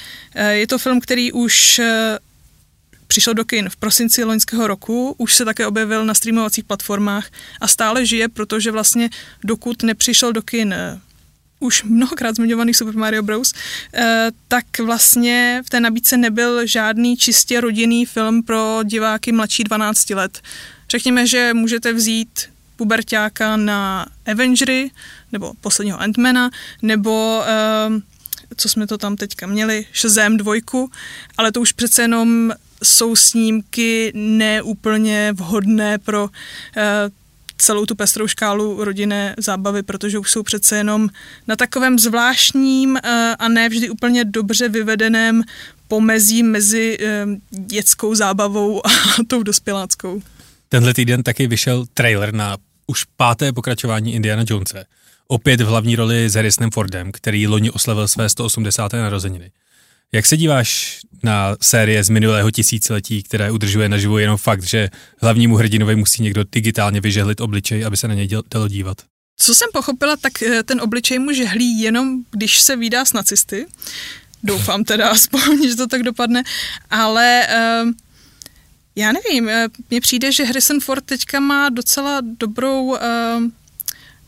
je 0.51 0.67
to 0.67 0.77
film, 0.77 1.01
který 1.01 1.31
už 1.31 1.81
Přišel 3.11 3.33
do 3.33 3.45
kin 3.45 3.69
v 3.69 3.75
prosinci 3.75 4.23
loňského 4.23 4.67
roku, 4.67 5.15
už 5.17 5.35
se 5.35 5.45
také 5.45 5.67
objevil 5.67 6.05
na 6.05 6.13
streamovacích 6.13 6.63
platformách 6.63 7.27
a 7.61 7.67
stále 7.67 8.05
žije, 8.05 8.27
protože 8.27 8.71
vlastně 8.71 9.09
dokud 9.43 9.83
nepřišel 9.83 10.33
do 10.33 10.41
kin 10.41 10.73
eh, 10.73 10.99
už 11.59 11.83
mnohokrát 11.83 12.35
zmiňovaný 12.35 12.73
Super 12.73 12.95
Mario 12.95 13.23
Bros., 13.23 13.53
eh, 13.93 14.31
tak 14.47 14.79
vlastně 14.79 15.61
v 15.65 15.69
té 15.69 15.79
nabídce 15.79 16.17
nebyl 16.17 16.67
žádný 16.67 17.17
čistě 17.17 17.61
rodinný 17.61 18.05
film 18.05 18.43
pro 18.43 18.79
diváky 18.83 19.31
mladší 19.31 19.63
12 19.63 20.09
let. 20.09 20.41
Řekněme, 20.91 21.27
že 21.27 21.53
můžete 21.53 21.93
vzít 21.93 22.49
pubertáka 22.75 23.57
na 23.57 24.05
Avengery, 24.25 24.91
nebo 25.31 25.53
posledního 25.61 26.01
Antmana, 26.01 26.51
nebo 26.81 27.43
eh, 27.45 28.01
co 28.57 28.69
jsme 28.69 28.87
to 28.87 28.97
tam 28.97 29.15
teďka 29.15 29.47
měli, 29.47 29.85
Shazam 29.93 30.37
dvojku, 30.37 30.91
ale 31.37 31.51
to 31.51 31.61
už 31.61 31.71
přece 31.71 32.01
jenom 32.01 32.51
jsou 32.83 33.15
snímky 33.15 34.11
neúplně 34.15 35.33
vhodné 35.33 35.97
pro 35.97 36.29
eh, 36.77 37.09
celou 37.57 37.85
tu 37.85 37.95
pestrou 37.95 38.27
škálu 38.27 38.83
rodinné 38.83 39.35
zábavy, 39.37 39.83
protože 39.83 40.19
už 40.19 40.31
jsou 40.31 40.43
přece 40.43 40.77
jenom 40.77 41.09
na 41.47 41.55
takovém 41.55 41.99
zvláštním 41.99 42.97
eh, 42.97 43.35
a 43.39 43.47
ne 43.47 43.69
vždy 43.69 43.89
úplně 43.89 44.25
dobře 44.25 44.69
vyvedeném 44.69 45.43
pomezí 45.87 46.43
mezi 46.43 46.97
eh, 47.01 47.25
dětskou 47.49 48.15
zábavou 48.15 48.87
a 48.87 48.89
tou 49.27 49.43
dospěláckou. 49.43 50.21
Tenhle 50.73 50.93
týden 50.93 51.23
taky 51.23 51.47
vyšel 51.47 51.85
trailer 51.93 52.33
na 52.33 52.57
už 52.87 53.03
páté 53.03 53.53
pokračování 53.53 54.13
Indiana 54.13 54.43
Jonese. 54.49 54.85
Opět 55.27 55.61
v 55.61 55.65
hlavní 55.65 55.95
roli 55.95 56.29
s 56.29 56.33
Harrisonem 56.33 56.71
Fordem, 56.71 57.11
který 57.11 57.47
loni 57.47 57.71
oslavil 57.71 58.07
své 58.07 58.29
180. 58.29 58.93
narozeniny. 58.93 59.51
Jak 60.11 60.25
se 60.25 60.37
díváš 60.37 60.99
na 61.23 61.55
série 61.61 62.03
z 62.03 62.09
minulého 62.09 62.51
tisíciletí, 62.51 63.23
které 63.23 63.51
udržuje 63.51 63.89
naživu 63.89 64.17
jenom 64.17 64.37
fakt, 64.37 64.63
že 64.63 64.89
hlavnímu 65.21 65.55
hrdinovi 65.55 65.95
musí 65.95 66.23
někdo 66.23 66.43
digitálně 66.51 67.01
vyžehlit 67.01 67.41
obličej, 67.41 67.85
aby 67.85 67.97
se 67.97 68.07
na 68.07 68.13
něj 68.13 68.29
dalo 68.53 68.67
dívat? 68.67 68.97
Co 69.37 69.55
jsem 69.55 69.69
pochopila, 69.73 70.17
tak 70.17 70.41
eh, 70.41 70.63
ten 70.63 70.81
obličej 70.81 71.19
mu 71.19 71.31
žehlí 71.31 71.81
jenom, 71.81 72.23
když 72.31 72.59
se 72.59 72.75
vydá 72.75 73.05
s 73.05 73.13
nacisty. 73.13 73.65
Doufám 74.43 74.83
teda 74.83 75.09
aspoň, 75.15 75.69
že 75.69 75.75
to 75.75 75.87
tak 75.87 76.03
dopadne. 76.03 76.43
Ale 76.89 77.47
uh, 77.83 77.91
já 78.95 79.11
nevím, 79.11 79.49
eh, 79.49 79.67
mně 79.89 80.01
přijde, 80.01 80.31
že 80.31 80.43
Harrison 80.43 80.79
Ford 80.79 81.05
teďka 81.05 81.39
má 81.39 81.69
docela 81.69 82.21
dobrou... 82.21 82.85
Uh, 82.85 82.97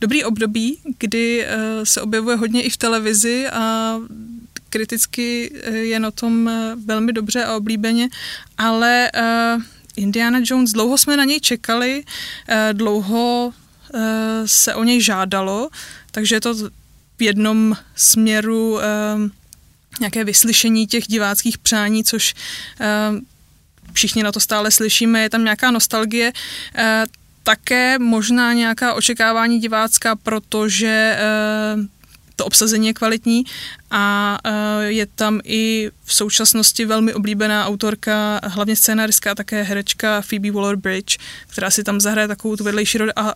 dobrý 0.01 0.23
období, 0.23 0.77
kdy 0.99 1.45
uh, 1.45 1.83
se 1.83 2.01
objevuje 2.01 2.35
hodně 2.35 2.61
i 2.61 2.69
v 2.69 2.77
televizi 2.77 3.47
a 3.47 3.95
kriticky 4.73 5.51
eh, 5.53 5.71
je 5.93 5.99
na 5.99 6.11
tom 6.11 6.49
eh, 6.49 6.75
velmi 6.85 7.13
dobře 7.13 7.45
a 7.45 7.55
oblíbeně, 7.55 8.09
ale 8.57 9.11
Indiana 9.95 10.39
Jones, 10.43 10.71
dlouho 10.71 10.97
jsme 10.97 11.17
na 11.17 11.23
něj 11.23 11.39
čekali, 11.39 12.03
uh, 12.03 12.55
dlouho 12.73 13.53
uh, 13.93 14.01
se 14.45 14.75
o 14.75 14.83
něj 14.83 15.01
žádalo, 15.01 15.69
takže 16.11 16.35
je 16.35 16.41
to 16.41 16.53
v 17.17 17.21
jednom 17.21 17.77
směru 17.95 18.79
nějaké 19.99 20.23
vyslyšení 20.23 20.87
těch 20.87 21.03
diváckých 21.07 21.57
přání, 21.57 22.03
což 22.03 22.33
všichni 23.93 24.23
na 24.23 24.31
to 24.31 24.39
stále 24.39 24.71
slyšíme, 24.71 25.21
je 25.21 25.29
tam 25.29 25.43
nějaká 25.43 25.71
nostalgie. 25.71 26.31
Uh, 26.77 26.83
také 27.43 27.99
možná 27.99 28.53
nějaká 28.53 28.93
očekávání 28.93 29.59
divácká, 29.59 30.15
protože 30.15 31.17
to 32.35 32.45
obsazení 32.45 32.87
je 32.87 32.93
kvalitní 32.93 33.43
a 33.91 34.37
e, 34.43 34.51
je 34.85 35.05
tam 35.05 35.39
i 35.43 35.91
v 36.03 36.13
současnosti 36.13 36.85
velmi 36.85 37.13
oblíbená 37.13 37.65
autorka, 37.65 38.39
hlavně 38.43 38.75
scénaristka 38.75 39.31
a 39.31 39.35
také 39.35 39.63
herečka 39.63 40.21
Phoebe 40.21 40.49
Waller-Bridge, 40.49 41.19
která 41.47 41.71
si 41.71 41.83
tam 41.83 41.99
zahraje 41.99 42.27
takovou 42.27 42.55
tu 42.55 42.63
vedlejší 42.63 42.97
roli 42.97 43.11
a 43.15 43.33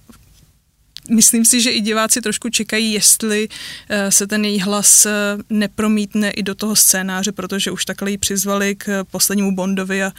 myslím 1.10 1.46
si, 1.46 1.62
že 1.62 1.72
i 1.72 1.82
diváci 1.82 2.22
trošku 2.22 2.50
čekají, 2.50 2.94
jestli 2.94 3.50
e, 3.90 4.12
se 4.12 4.28
ten 4.28 4.46
její 4.46 4.60
hlas 4.60 5.06
e, 5.06 5.12
nepromítne 5.50 6.32
i 6.32 6.44
do 6.44 6.56
toho 6.56 6.76
scénáře, 6.76 7.32
protože 7.32 7.72
už 7.72 7.86
takhle 7.86 8.12
ji 8.12 8.18
přizvali 8.18 8.76
k 8.76 9.04
poslednímu 9.12 9.56
Bondovi 9.56 10.04
a 10.04 10.12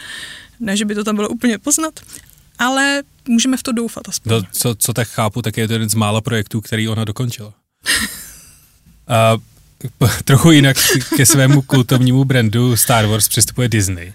ne, 0.61 0.77
že 0.77 0.85
by 0.85 0.95
to 0.95 1.05
tam 1.05 1.17
bylo 1.17 1.29
úplně 1.29 1.59
poznat, 1.59 2.01
ale 2.59 3.03
můžeme 3.29 3.57
v 3.57 3.63
to 3.63 3.73
doufat 3.73 4.09
aspoň. 4.09 4.31
To, 4.31 4.43
co, 4.53 4.75
co 4.75 4.93
tak 4.93 5.09
chápu, 5.09 5.43
tak 5.43 5.57
je 5.57 5.67
to 5.67 5.73
jeden 5.73 5.89
z 5.89 5.95
mála 5.95 6.21
projektů, 6.21 6.61
který 6.61 6.89
ona 6.89 7.05
dokončila. 7.05 7.55
A 9.09 9.37
trochu 10.25 10.51
jinak 10.51 10.77
ke 11.17 11.27
svému 11.27 11.63
kultovnímu 11.63 12.25
brandu 12.25 12.77
Star 12.77 13.07
Wars 13.07 13.29
přistupuje 13.29 13.69
Disney. 13.69 14.13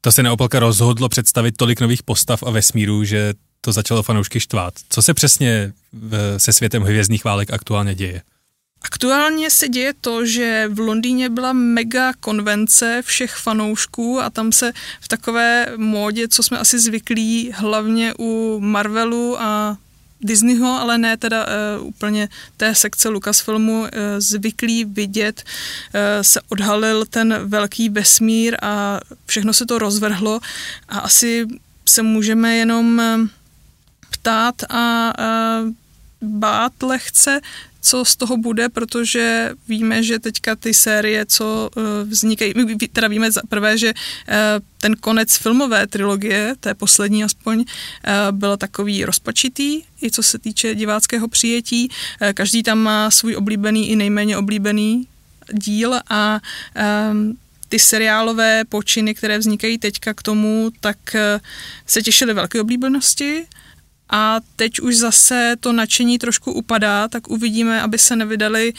To 0.00 0.12
se 0.12 0.22
naopak 0.22 0.54
rozhodlo 0.54 1.08
představit 1.08 1.56
tolik 1.56 1.80
nových 1.80 2.02
postav 2.02 2.42
a 2.42 2.50
vesmíru, 2.50 3.04
že 3.04 3.34
to 3.66 3.72
začalo 3.72 4.02
fanoušky 4.02 4.40
štvát. 4.40 4.74
Co 4.88 5.02
se 5.02 5.14
přesně 5.14 5.72
se 6.36 6.52
světem 6.52 6.82
hvězdných 6.82 7.24
válek 7.24 7.50
aktuálně 7.50 7.94
děje? 7.94 8.22
Aktuálně 8.82 9.50
se 9.50 9.68
děje 9.68 9.92
to, 10.00 10.26
že 10.26 10.68
v 10.72 10.78
Londýně 10.78 11.28
byla 11.28 11.52
mega 11.52 12.12
konvence 12.20 13.02
všech 13.04 13.34
fanoušků 13.34 14.20
a 14.20 14.30
tam 14.30 14.52
se 14.52 14.72
v 15.00 15.08
takové 15.08 15.66
módě, 15.76 16.28
co 16.28 16.42
jsme 16.42 16.58
asi 16.58 16.78
zvyklí, 16.78 17.50
hlavně 17.54 18.14
u 18.18 18.60
Marvelu 18.60 19.42
a 19.42 19.76
Disneyho, 20.20 20.80
ale 20.80 20.98
ne 20.98 21.16
teda 21.16 21.46
uh, 21.46 21.86
úplně 21.86 22.28
té 22.56 22.74
sekce 22.74 23.08
Lucasfilmu 23.08 23.80
uh, 23.80 23.88
zvyklý 24.18 24.84
vidět, 24.84 25.42
uh, 25.42 26.00
se 26.22 26.40
odhalil 26.48 27.06
ten 27.06 27.34
velký 27.44 27.88
vesmír 27.88 28.56
a 28.62 29.00
všechno 29.26 29.52
se 29.52 29.66
to 29.66 29.78
rozvrhlo 29.78 30.40
a 30.88 30.98
asi 30.98 31.46
se 31.88 32.02
můžeme 32.02 32.56
jenom 32.56 33.02
ptát 34.26 34.62
a 34.70 35.12
bát 36.22 36.72
lehce, 36.82 37.40
co 37.80 38.04
z 38.04 38.16
toho 38.16 38.36
bude, 38.36 38.68
protože 38.68 39.50
víme, 39.68 40.02
že 40.02 40.18
teďka 40.18 40.56
ty 40.56 40.74
série, 40.74 41.26
co 41.26 41.70
uh, 41.76 41.82
vznikají, 42.10 42.52
my 42.56 42.76
teda 42.76 43.08
víme 43.08 43.30
za 43.32 43.40
prvé, 43.48 43.78
že 43.78 43.94
uh, 43.94 44.34
ten 44.80 44.96
konec 44.96 45.36
filmové 45.36 45.86
trilogie, 45.86 46.54
té 46.60 46.74
poslední 46.74 47.24
aspoň, 47.24 47.58
uh, 47.58 47.64
byl 48.30 48.56
takový 48.56 49.04
rozpačitý, 49.04 49.82
i 50.02 50.10
co 50.10 50.22
se 50.22 50.38
týče 50.38 50.74
diváckého 50.74 51.28
přijetí. 51.28 51.88
Každý 52.34 52.62
tam 52.62 52.78
má 52.78 53.10
svůj 53.10 53.36
oblíbený 53.36 53.90
i 53.90 53.96
nejméně 53.96 54.36
oblíbený 54.36 55.06
díl 55.52 55.94
a 56.10 56.40
ty 57.68 57.78
seriálové 57.78 58.64
počiny, 58.64 59.14
které 59.14 59.38
vznikají 59.38 59.78
teďka 59.78 60.14
k 60.14 60.22
tomu, 60.22 60.70
tak 60.80 60.98
se 61.86 62.02
těšily 62.02 62.34
velké 62.34 62.60
oblíbenosti 62.60 63.46
a 64.10 64.40
teď 64.56 64.80
už 64.80 64.96
zase 64.96 65.54
to 65.60 65.72
nadšení 65.72 66.18
trošku 66.18 66.52
upadá, 66.52 67.08
tak 67.08 67.28
uvidíme, 67.28 67.82
aby 67.82 67.98
se 67.98 68.16
nevydali 68.16 68.72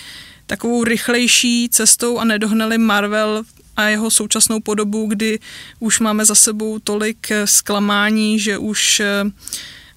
takovou 0.46 0.84
rychlejší 0.84 1.70
cestou 1.72 2.18
a 2.18 2.26
nedohnali 2.26 2.78
Marvel 2.78 3.44
a 3.76 3.84
jeho 3.84 4.12
současnou 4.12 4.60
podobu, 4.60 5.08
kdy 5.08 5.40
už 5.80 6.00
máme 6.00 6.26
za 6.26 6.36
sebou 6.36 6.80
tolik 6.80 7.28
zklamání, 7.46 8.40
že 8.40 8.58
už 8.58 9.00
eh, 9.00 9.24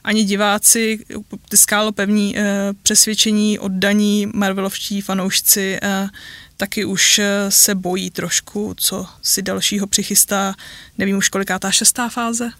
ani 0.04 0.24
diváci, 0.24 1.04
ty 1.48 1.56
skálo 1.56 1.92
pevní 1.92 2.38
eh, 2.38 2.72
přesvědčení, 2.82 3.58
oddaní 3.58 4.26
Marvelovští 4.34 5.00
fanoušci 5.00 5.78
eh, 5.82 6.08
taky 6.56 6.84
už 6.84 7.20
se 7.48 7.74
bojí 7.74 8.10
trošku, 8.10 8.74
co 8.76 9.06
si 9.22 9.42
dalšího 9.42 9.86
přichystá. 9.86 10.54
Nevím 10.98 11.16
už 11.16 11.28
kolikátá 11.28 11.70
šestá 11.70 12.08
fáze. 12.08 12.50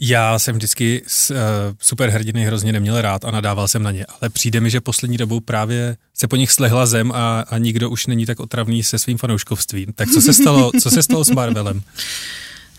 Já 0.00 0.38
jsem 0.38 0.56
vždycky 0.56 1.02
s, 1.06 1.30
uh, 1.30 1.36
superhrdiny 1.80 2.46
hrozně 2.46 2.72
neměl 2.72 3.02
rád 3.02 3.24
a 3.24 3.30
nadával 3.30 3.68
jsem 3.68 3.82
na 3.82 3.90
ně, 3.90 4.06
ale 4.20 4.30
přijde 4.30 4.60
mi, 4.60 4.70
že 4.70 4.80
poslední 4.80 5.16
dobou 5.16 5.40
právě 5.40 5.96
se 6.14 6.28
po 6.28 6.36
nich 6.36 6.52
slehla 6.52 6.86
zem 6.86 7.12
a, 7.12 7.40
a 7.40 7.58
nikdo 7.58 7.90
už 7.90 8.06
není 8.06 8.26
tak 8.26 8.40
otravný 8.40 8.82
se 8.82 8.98
svým 8.98 9.18
fanouškovstvím. 9.18 9.92
Tak 9.94 10.10
co 10.10 10.20
se 10.20 10.32
stalo, 10.32 10.72
co 10.82 10.90
se 10.90 11.02
stalo 11.02 11.24
s 11.24 11.30
Marvelem? 11.30 11.82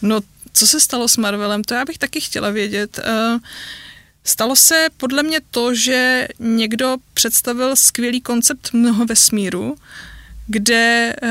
No, 0.01 0.19
co 0.54 0.67
se 0.67 0.80
stalo 0.80 1.08
s 1.08 1.17
Marvelem, 1.17 1.63
to 1.63 1.73
já 1.73 1.86
bych 1.86 1.97
taky 1.97 2.21
chtěla 2.21 2.49
vědět. 2.49 2.99
Uh, 3.08 3.39
Stalo 4.28 4.56
se 4.56 4.88
podle 4.97 5.23
mě 5.23 5.39
to, 5.51 5.75
že 5.75 6.28
někdo 6.39 6.97
představil 7.13 7.75
skvělý 7.75 8.21
koncept 8.21 8.73
mnoho 8.73 9.06
vesmíru, 9.06 9.75
kde 10.47 11.15
uh, 11.23 11.30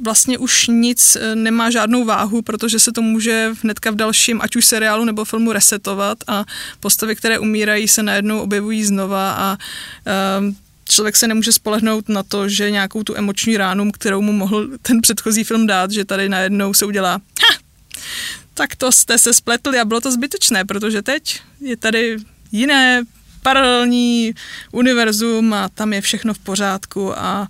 vlastně 0.00 0.38
už 0.38 0.66
nic 0.66 1.16
eh, 1.16 1.34
nemá 1.34 1.70
žádnou 1.70 2.04
váhu, 2.04 2.42
protože 2.42 2.78
se 2.78 2.92
to 2.92 3.02
může 3.02 3.54
hnedka 3.62 3.90
v 3.90 3.94
dalším, 3.94 4.40
ať 4.42 4.56
už 4.56 4.66
seriálu 4.66 5.04
nebo 5.04 5.24
filmu 5.24 5.52
resetovat 5.52 6.18
a 6.26 6.44
postavy, 6.80 7.16
které 7.16 7.38
umírají, 7.38 7.88
se 7.88 8.02
najednou 8.02 8.40
objevují 8.40 8.84
znova 8.84 9.32
a 9.32 9.58
um, 10.38 10.56
člověk 10.88 11.16
se 11.16 11.28
nemůže 11.28 11.52
spolehnout 11.52 12.08
na 12.08 12.22
to, 12.22 12.48
že 12.48 12.70
nějakou 12.70 13.02
tu 13.02 13.16
emoční 13.16 13.56
ránu, 13.56 13.92
kterou 13.92 14.22
mu 14.22 14.32
mohl 14.32 14.68
ten 14.82 15.00
předchozí 15.00 15.44
film 15.44 15.66
dát, 15.66 15.90
že 15.90 16.04
tady 16.04 16.28
najednou 16.28 16.74
se 16.74 16.86
udělá 16.86 17.12
ha, 17.12 17.58
tak 18.54 18.76
to 18.76 18.92
jste 18.92 19.18
se 19.18 19.34
spletli 19.34 19.78
a 19.78 19.84
bylo 19.84 20.00
to 20.00 20.12
zbytečné, 20.12 20.64
protože 20.64 21.02
teď 21.02 21.40
je 21.60 21.76
tady 21.76 22.16
jiné 22.52 23.04
paralelní 23.42 24.34
univerzum 24.72 25.52
a 25.52 25.68
tam 25.68 25.92
je 25.92 26.00
všechno 26.00 26.34
v 26.34 26.38
pořádku 26.38 27.18
a, 27.18 27.22
a 27.22 27.48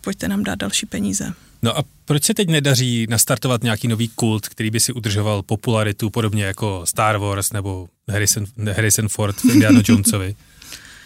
pojďte 0.00 0.28
nám 0.28 0.44
dát 0.44 0.54
další 0.54 0.86
peníze. 0.86 1.32
No 1.64 1.78
a 1.78 1.84
proč 2.04 2.24
se 2.24 2.34
teď 2.34 2.48
nedaří 2.48 3.06
nastartovat 3.10 3.62
nějaký 3.62 3.88
nový 3.88 4.08
kult, 4.08 4.48
který 4.48 4.70
by 4.70 4.80
si 4.80 4.92
udržoval 4.92 5.42
popularitu 5.42 6.10
podobně 6.10 6.44
jako 6.44 6.82
Star 6.84 7.16
Wars 7.16 7.52
nebo 7.52 7.88
Harrison, 8.08 8.46
Harrison 8.72 9.08
Ford 9.08 9.36
v 9.36 9.44
Indiana 9.44 9.80
Jonesovi? 9.88 10.34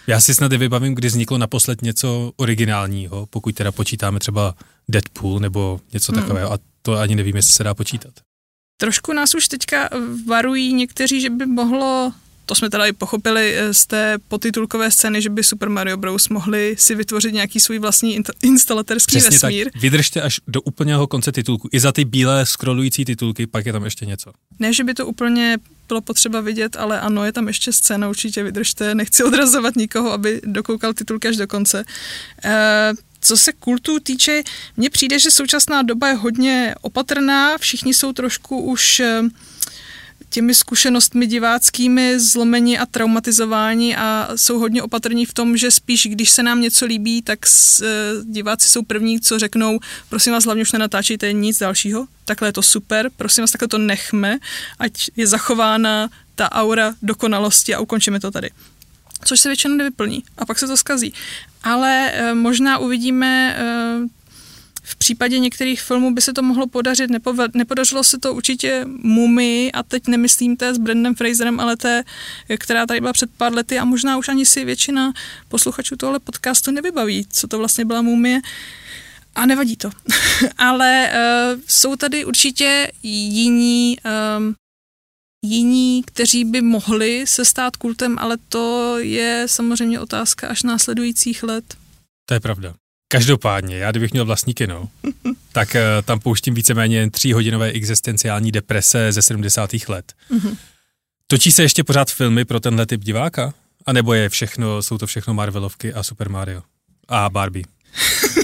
Já 0.07 0.21
si 0.21 0.35
snad 0.35 0.53
vybavím, 0.53 0.95
kdy 0.95 1.09
vzniklo 1.09 1.39
naposled 1.39 1.83
něco 1.83 2.33
originálního, 2.37 3.27
pokud 3.27 3.55
teda 3.55 3.73
počítáme 3.73 4.19
třeba 4.19 4.55
Deadpool 4.89 5.41
nebo 5.41 5.81
něco 5.93 6.13
hmm. 6.13 6.23
takového 6.23 6.53
a 6.53 6.59
to 6.83 6.95
ani 6.95 7.17
nevím, 7.17 7.37
jestli 7.37 7.53
se 7.53 7.65
dá 7.65 7.75
počítat. 7.75 8.13
Trošku 8.81 9.13
nás 9.13 9.35
už 9.35 9.49
teďka 9.49 9.89
varují 10.27 10.75
někteří, 10.75 11.21
že 11.21 11.31
by 11.31 11.47
mohlo 11.47 12.13
to 12.49 12.55
jsme 12.55 12.71
teda 12.71 12.87
i 12.87 12.93
pochopili 12.93 13.55
eh, 13.57 13.75
z 13.75 13.87
té 13.87 14.19
potitulkové 14.29 14.91
scény, 14.91 15.23
že 15.23 15.31
by 15.31 15.45
Super 15.45 15.69
Mario 15.69 15.97
Bros. 15.97 16.29
mohli 16.29 16.77
si 16.79 16.95
vytvořit 16.95 17.35
nějaký 17.35 17.61
svůj 17.61 17.79
vlastní 17.79 18.21
instalaterský 18.43 19.19
Přesně 19.19 19.31
vesmír. 19.31 19.71
Tak. 19.73 19.83
Vydržte 19.83 20.23
až 20.23 20.41
do 20.49 20.63
úplného 20.63 21.07
konce 21.07 21.33
titulku. 21.33 21.69
I 21.73 21.81
za 21.81 21.93
ty 21.93 22.05
bílé 22.05 22.47
scrollující 22.47 23.05
titulky, 23.05 23.47
pak 23.47 23.67
je 23.67 23.73
tam 23.73 23.85
ještě 23.85 24.07
něco. 24.07 24.33
Ne, 24.59 24.73
že 24.73 24.85
by 24.85 24.95
to 24.95 25.07
úplně 25.07 25.59
bylo 25.89 26.01
potřeba 26.01 26.41
vidět, 26.41 26.77
ale 26.77 27.01
ano, 27.01 27.25
je 27.25 27.33
tam 27.33 27.49
ještě 27.49 27.73
scéna, 27.73 28.09
určitě 28.09 28.43
vydržte, 28.43 28.95
nechci 28.95 29.25
odrazovat 29.25 29.77
nikoho, 29.77 30.13
aby 30.13 30.41
dokoukal 30.45 30.95
titulky 30.95 31.29
až 31.29 31.37
do 31.37 31.47
konce. 31.47 31.85
E, 32.45 32.93
co 33.21 33.37
se 33.37 33.53
kultu 33.53 34.01
týče, 34.01 34.43
mně 34.77 34.91
přijde, 34.91 35.19
že 35.19 35.31
současná 35.31 35.83
doba 35.83 36.09
je 36.09 36.15
hodně 36.15 36.75
opatrná, 36.81 37.59
všichni 37.59 37.95
jsou 37.95 38.13
trošku 38.13 38.61
už 38.61 39.01
eh, 39.01 39.23
těmi 40.31 40.55
zkušenostmi 40.55 41.27
diváckými 41.27 42.21
zlomení 42.21 42.79
a 42.79 42.87
traumatizování 42.87 43.97
a 43.97 44.29
jsou 44.37 44.59
hodně 44.59 44.83
opatrní 44.83 45.27
v 45.27 45.35
tom, 45.35 45.57
že 45.57 45.71
spíš, 45.71 46.07
když 46.07 46.31
se 46.31 46.43
nám 46.43 46.61
něco 46.61 46.87
líbí, 46.87 47.23
tak 47.23 47.47
s, 47.47 47.81
e, 47.81 47.87
diváci 48.25 48.69
jsou 48.69 48.83
první, 48.83 49.21
co 49.21 49.39
řeknou, 49.39 49.79
prosím 50.09 50.33
vás, 50.33 50.45
hlavně 50.45 50.63
už 50.63 50.73
nenatáčejte 50.73 51.33
nic 51.33 51.59
dalšího, 51.59 52.07
takhle 52.25 52.49
je 52.49 52.53
to 52.53 52.63
super, 52.63 53.11
prosím 53.17 53.43
vás, 53.43 53.51
takhle 53.51 53.69
to 53.69 53.79
nechme, 53.79 54.39
ať 54.79 54.93
je 55.17 55.27
zachována 55.27 56.09
ta 56.35 56.53
aura 56.53 56.95
dokonalosti 57.03 57.75
a 57.75 57.81
ukončíme 57.81 58.21
to 58.21 58.31
tady 58.31 58.51
což 59.25 59.41
se 59.41 59.49
většinou 59.49 59.77
nevyplní 59.77 60.23
a 60.39 60.47
pak 60.47 60.59
se 60.59 60.67
to 60.67 60.77
skazí. 60.77 61.15
Ale 61.63 62.13
e, 62.13 62.35
možná 62.35 62.79
uvidíme 62.79 63.57
e, 63.59 63.65
v 64.89 64.97
případě 64.97 65.39
některých 65.39 65.83
filmů 65.83 66.15
by 66.15 66.21
se 66.21 66.33
to 66.33 66.43
mohlo 66.43 66.67
podařit, 66.67 67.11
nepodařilo 67.55 68.05
se 68.05 68.19
to 68.19 68.35
určitě 68.35 68.85
Mumii 68.87 69.73
a 69.73 69.83
teď 69.83 70.09
nemyslím 70.09 70.57
té 70.57 70.75
s 70.75 70.79
Brandem 70.79 71.15
Fraserem, 71.15 71.61
ale 71.61 71.77
té, 71.77 72.05
která 72.59 72.87
tady 72.87 73.01
byla 73.01 73.13
před 73.13 73.31
pár 73.37 73.55
lety 73.55 73.79
a 73.79 73.85
možná 73.85 74.17
už 74.17 74.29
ani 74.29 74.47
si 74.47 74.65
většina 74.65 75.13
posluchačů 75.49 75.97
tohle 75.97 76.19
podcastu 76.19 76.71
nevybaví, 76.71 77.27
co 77.31 77.49
to 77.49 77.59
vlastně 77.59 77.85
byla 77.85 78.03
Mumie. 78.03 78.41
A 79.35 79.47
nevadí 79.47 79.77
to. 79.77 79.91
ale 80.59 81.11
uh, 81.13 81.61
jsou 81.67 81.97
tady 81.97 82.25
určitě 82.25 82.93
jiní 83.03 83.97
um, 84.39 84.55
jiní, 85.45 86.03
kteří 86.07 86.45
by 86.45 86.61
mohli 86.61 87.27
se 87.27 87.45
stát 87.45 87.77
kultem, 87.77 88.17
ale 88.19 88.37
to 88.49 88.99
je 88.99 89.45
samozřejmě 89.47 90.01
otázka 90.01 90.49
až 90.49 90.63
následujících 90.63 91.43
let. 91.43 91.65
To 92.29 92.35
je 92.35 92.41
pravda. 92.41 92.75
Každopádně, 93.09 93.77
já 93.77 93.91
kdybych 93.91 94.13
měl 94.13 94.25
vlastní 94.25 94.55
kino, 94.55 94.89
tak 95.53 95.69
uh, 95.75 96.03
tam 96.05 96.21
pouštím 96.21 96.55
víceméně 96.55 97.11
tříhodinové 97.11 97.67
existenciální 97.67 98.53
deprese 98.53 99.13
ze 99.13 99.23
70. 99.23 99.71
let. 99.89 100.13
Mm-hmm. 100.31 100.57
Točí 101.27 101.53
se 101.53 101.63
ještě 101.63 101.85
pořád 101.85 102.11
filmy 102.11 102.45
pro 102.45 102.61
tenhle 102.61 102.87
typ 102.87 103.05
diváka? 103.05 103.55
A 103.87 103.93
nebo 103.93 104.15
je 104.15 104.29
všechno, 104.29 104.83
jsou 104.83 104.99
to 104.99 105.07
všechno 105.07 105.35
Marvelovky 105.35 105.93
a 105.93 106.03
Super 106.03 106.29
Mario? 106.29 106.63
A 107.09 107.31
Barbie? 107.31 107.65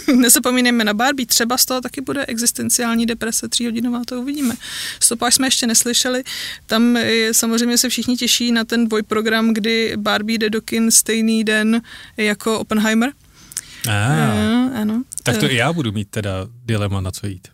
Nezapomínejme 0.16 0.84
na 0.84 0.94
Barbie, 0.94 1.26
třeba 1.26 1.58
z 1.58 1.64
toho 1.66 1.80
taky 1.80 2.00
bude 2.00 2.26
existenciální 2.26 3.06
deprese 3.06 3.48
tříhodinová, 3.48 4.02
to 4.06 4.20
uvidíme. 4.20 4.54
Stopáž 5.00 5.34
jsme 5.34 5.46
ještě 5.46 5.66
neslyšeli, 5.66 6.24
tam 6.66 6.96
je, 6.96 7.34
samozřejmě 7.34 7.78
se 7.78 7.88
všichni 7.88 8.16
těší 8.16 8.52
na 8.52 8.64
ten 8.64 8.88
dvojprogram, 8.88 9.54
kdy 9.54 9.92
Barbie 9.96 10.38
jde 10.38 10.50
do 10.50 10.60
kin 10.60 10.90
stejný 10.90 11.44
den 11.44 11.82
jako 12.16 12.58
Oppenheimer, 12.58 13.12
Ah, 13.88 14.80
ano. 14.80 15.02
Tak 15.22 15.36
to 15.36 15.46
eh. 15.46 15.48
i 15.48 15.56
já 15.56 15.72
budu 15.72 15.92
mít 15.92 16.10
teda 16.10 16.46
dilema 16.64 17.00
na 17.00 17.10
co 17.10 17.26
jít. 17.26 17.48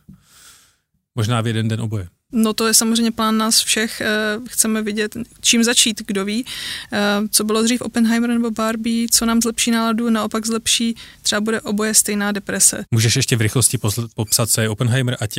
Možná 1.15 1.41
v 1.41 1.47
jeden 1.47 1.69
den 1.69 1.81
oboje. 1.81 2.09
No 2.33 2.53
to 2.53 2.67
je 2.67 2.75
samozřejmě 2.75 3.13
plán 3.13 3.39
nás 3.39 3.61
všech. 3.61 4.01
Eh, 4.01 4.39
chceme 4.49 4.83
vidět, 4.83 5.17
čím 5.41 5.65
začít, 5.65 6.03
kdo 6.07 6.25
ví. 6.25 6.45
Eh, 6.93 6.99
co 7.31 7.45
bylo 7.45 7.63
dřív 7.63 7.81
Oppenheimer 7.81 8.31
nebo 8.31 8.51
Barbie, 8.51 9.09
co 9.09 9.27
nám 9.27 9.43
zlepší 9.43 9.71
náladu, 9.71 10.11
naopak 10.11 10.47
zlepší, 10.47 10.95
třeba 11.23 11.41
bude 11.41 11.61
oboje 11.61 11.95
stejná 11.95 12.33
deprese. 12.33 12.85
Můžeš 12.91 13.17
ještě 13.17 13.37
v 13.37 13.41
rychlosti 13.41 13.79
popsat, 14.15 14.51
co 14.51 14.61
je 14.61 14.69
Oppenheimer, 14.69 15.17
ať 15.21 15.39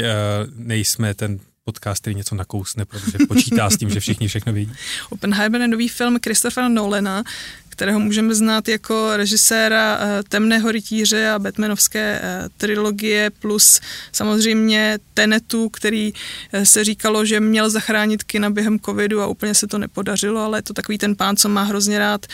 nejsme 0.55 1.13
ten 1.13 1.39
podcast, 1.71 2.01
který 2.01 2.15
něco 2.15 2.35
nakousne, 2.35 2.85
protože 2.85 3.17
počítá 3.27 3.69
s 3.69 3.77
tím, 3.77 3.89
že 3.89 3.99
všichni 3.99 4.27
všechno 4.27 4.53
vidí. 4.53 4.73
Oppenheimer 5.09 5.61
je 5.61 5.67
nový 5.67 5.87
film 5.87 6.19
Christophera 6.23 6.67
Nolana, 6.67 7.23
kterého 7.69 7.99
můžeme 7.99 8.35
znát 8.35 8.67
jako 8.67 9.17
režiséra 9.17 9.99
eh, 10.01 10.23
Temného 10.29 10.71
rytíře 10.71 11.29
a 11.29 11.39
Batmanovské 11.39 12.19
eh, 12.23 12.49
trilogie, 12.57 13.29
plus 13.39 13.81
samozřejmě 14.11 14.99
Tenetu, 15.13 15.69
který 15.69 16.13
eh, 16.51 16.65
se 16.65 16.83
říkalo, 16.83 17.25
že 17.25 17.39
měl 17.39 17.69
zachránit 17.69 18.23
kina 18.23 18.49
během 18.49 18.79
covidu 18.79 19.21
a 19.21 19.27
úplně 19.27 19.55
se 19.55 19.67
to 19.67 19.77
nepodařilo, 19.77 20.41
ale 20.41 20.57
je 20.57 20.61
to 20.61 20.73
takový 20.73 20.97
ten 20.97 21.15
pán, 21.15 21.35
co 21.35 21.49
má 21.49 21.63
hrozně 21.63 21.99
rád 21.99 22.25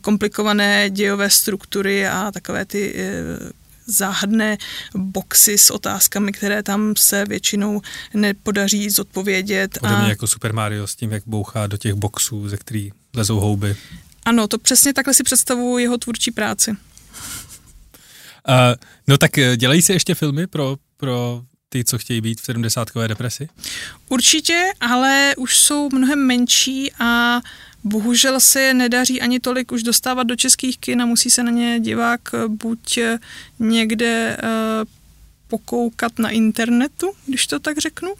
komplikované 0.00 0.90
dějové 0.90 1.30
struktury 1.30 2.06
a 2.06 2.30
takové 2.32 2.64
ty 2.64 2.94
záhadné 3.86 4.58
boxy 4.94 5.58
s 5.58 5.70
otázkami, 5.70 6.32
které 6.32 6.62
tam 6.62 6.96
se 6.96 7.24
většinou 7.24 7.80
nepodaří 8.14 8.90
zodpovědět. 8.90 9.78
Podobně 9.78 10.06
a... 10.06 10.08
jako 10.08 10.26
Super 10.26 10.52
Mario 10.52 10.86
s 10.86 10.96
tím, 10.96 11.12
jak 11.12 11.22
bouchá 11.26 11.66
do 11.66 11.76
těch 11.76 11.94
boxů, 11.94 12.48
ze 12.48 12.56
kterých 12.56 12.92
lezou 13.16 13.40
houby. 13.40 13.76
Ano, 14.24 14.48
to 14.48 14.58
přesně 14.58 14.92
takhle 14.92 15.14
si 15.14 15.22
představuju 15.22 15.78
jeho 15.78 15.98
tvůrčí 15.98 16.30
práci. 16.30 16.70
Uh, 16.70 16.76
no 19.08 19.18
tak 19.18 19.38
eh, 19.38 19.56
dělají 19.56 19.82
se 19.82 19.92
ještě 19.92 20.14
filmy 20.14 20.46
pro, 20.46 20.76
pro 20.96 21.42
ty, 21.68 21.84
co 21.84 21.98
chtějí 21.98 22.20
být 22.20 22.40
v 22.40 22.44
70. 22.44 22.88
depresi? 23.06 23.48
Určitě, 24.08 24.72
ale 24.80 25.34
už 25.36 25.56
jsou 25.56 25.88
mnohem 25.92 26.26
menší 26.26 26.92
a 27.00 27.40
bohužel 27.84 28.40
se 28.40 28.60
je 28.60 28.74
nedaří 28.74 29.20
ani 29.20 29.40
tolik 29.40 29.72
už 29.72 29.82
dostávat 29.82 30.22
do 30.22 30.36
českých 30.36 30.78
kin 30.78 31.02
a 31.02 31.06
musí 31.06 31.30
se 31.30 31.42
na 31.42 31.50
ně 31.50 31.80
divák 31.80 32.20
eh, 32.34 32.48
buď 32.48 32.98
někde 33.58 34.36
uh, 34.42 34.88
pokoukat 35.52 36.18
na 36.18 36.30
internetu, 36.30 37.12
když 37.26 37.46
to 37.46 37.58
tak 37.58 37.78
řeknu, 37.78 38.14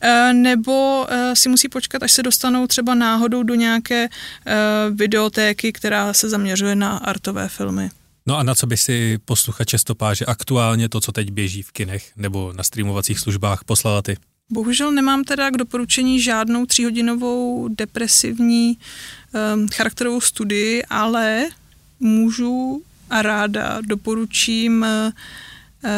eh, 0.00 0.32
nebo 0.32 1.06
eh, 1.08 1.36
si 1.36 1.48
musí 1.48 1.68
počkat, 1.68 2.02
až 2.02 2.12
se 2.12 2.22
dostanou 2.22 2.66
třeba 2.66 2.94
náhodou 2.94 3.42
do 3.42 3.54
nějaké 3.54 4.08
eh, 4.08 4.56
videotéky, 4.90 5.72
která 5.72 6.12
se 6.12 6.28
zaměřuje 6.28 6.74
na 6.74 6.96
artové 6.96 7.48
filmy. 7.48 7.90
No 8.26 8.36
a 8.36 8.42
na 8.42 8.54
co 8.54 8.66
by 8.66 8.76
si 8.76 9.18
posluchače 9.24 9.78
stopáže 9.78 10.24
aktuálně 10.24 10.88
to, 10.88 11.00
co 11.00 11.12
teď 11.12 11.30
běží 11.30 11.62
v 11.62 11.72
kinech 11.72 12.12
nebo 12.16 12.52
na 12.56 12.64
streamovacích 12.64 13.20
službách, 13.20 13.64
poslala 13.64 14.02
ty? 14.02 14.16
Bohužel 14.50 14.92
nemám 14.92 15.24
teda 15.24 15.50
k 15.50 15.56
doporučení 15.56 16.20
žádnou 16.20 16.66
tříhodinovou 16.66 17.68
depresivní 17.68 18.78
um, 19.54 19.68
charakterovou 19.68 20.20
studii, 20.20 20.84
ale 20.84 21.46
můžu 22.00 22.82
a 23.10 23.22
ráda 23.22 23.80
doporučím 23.80 24.86
uh, 25.84 25.92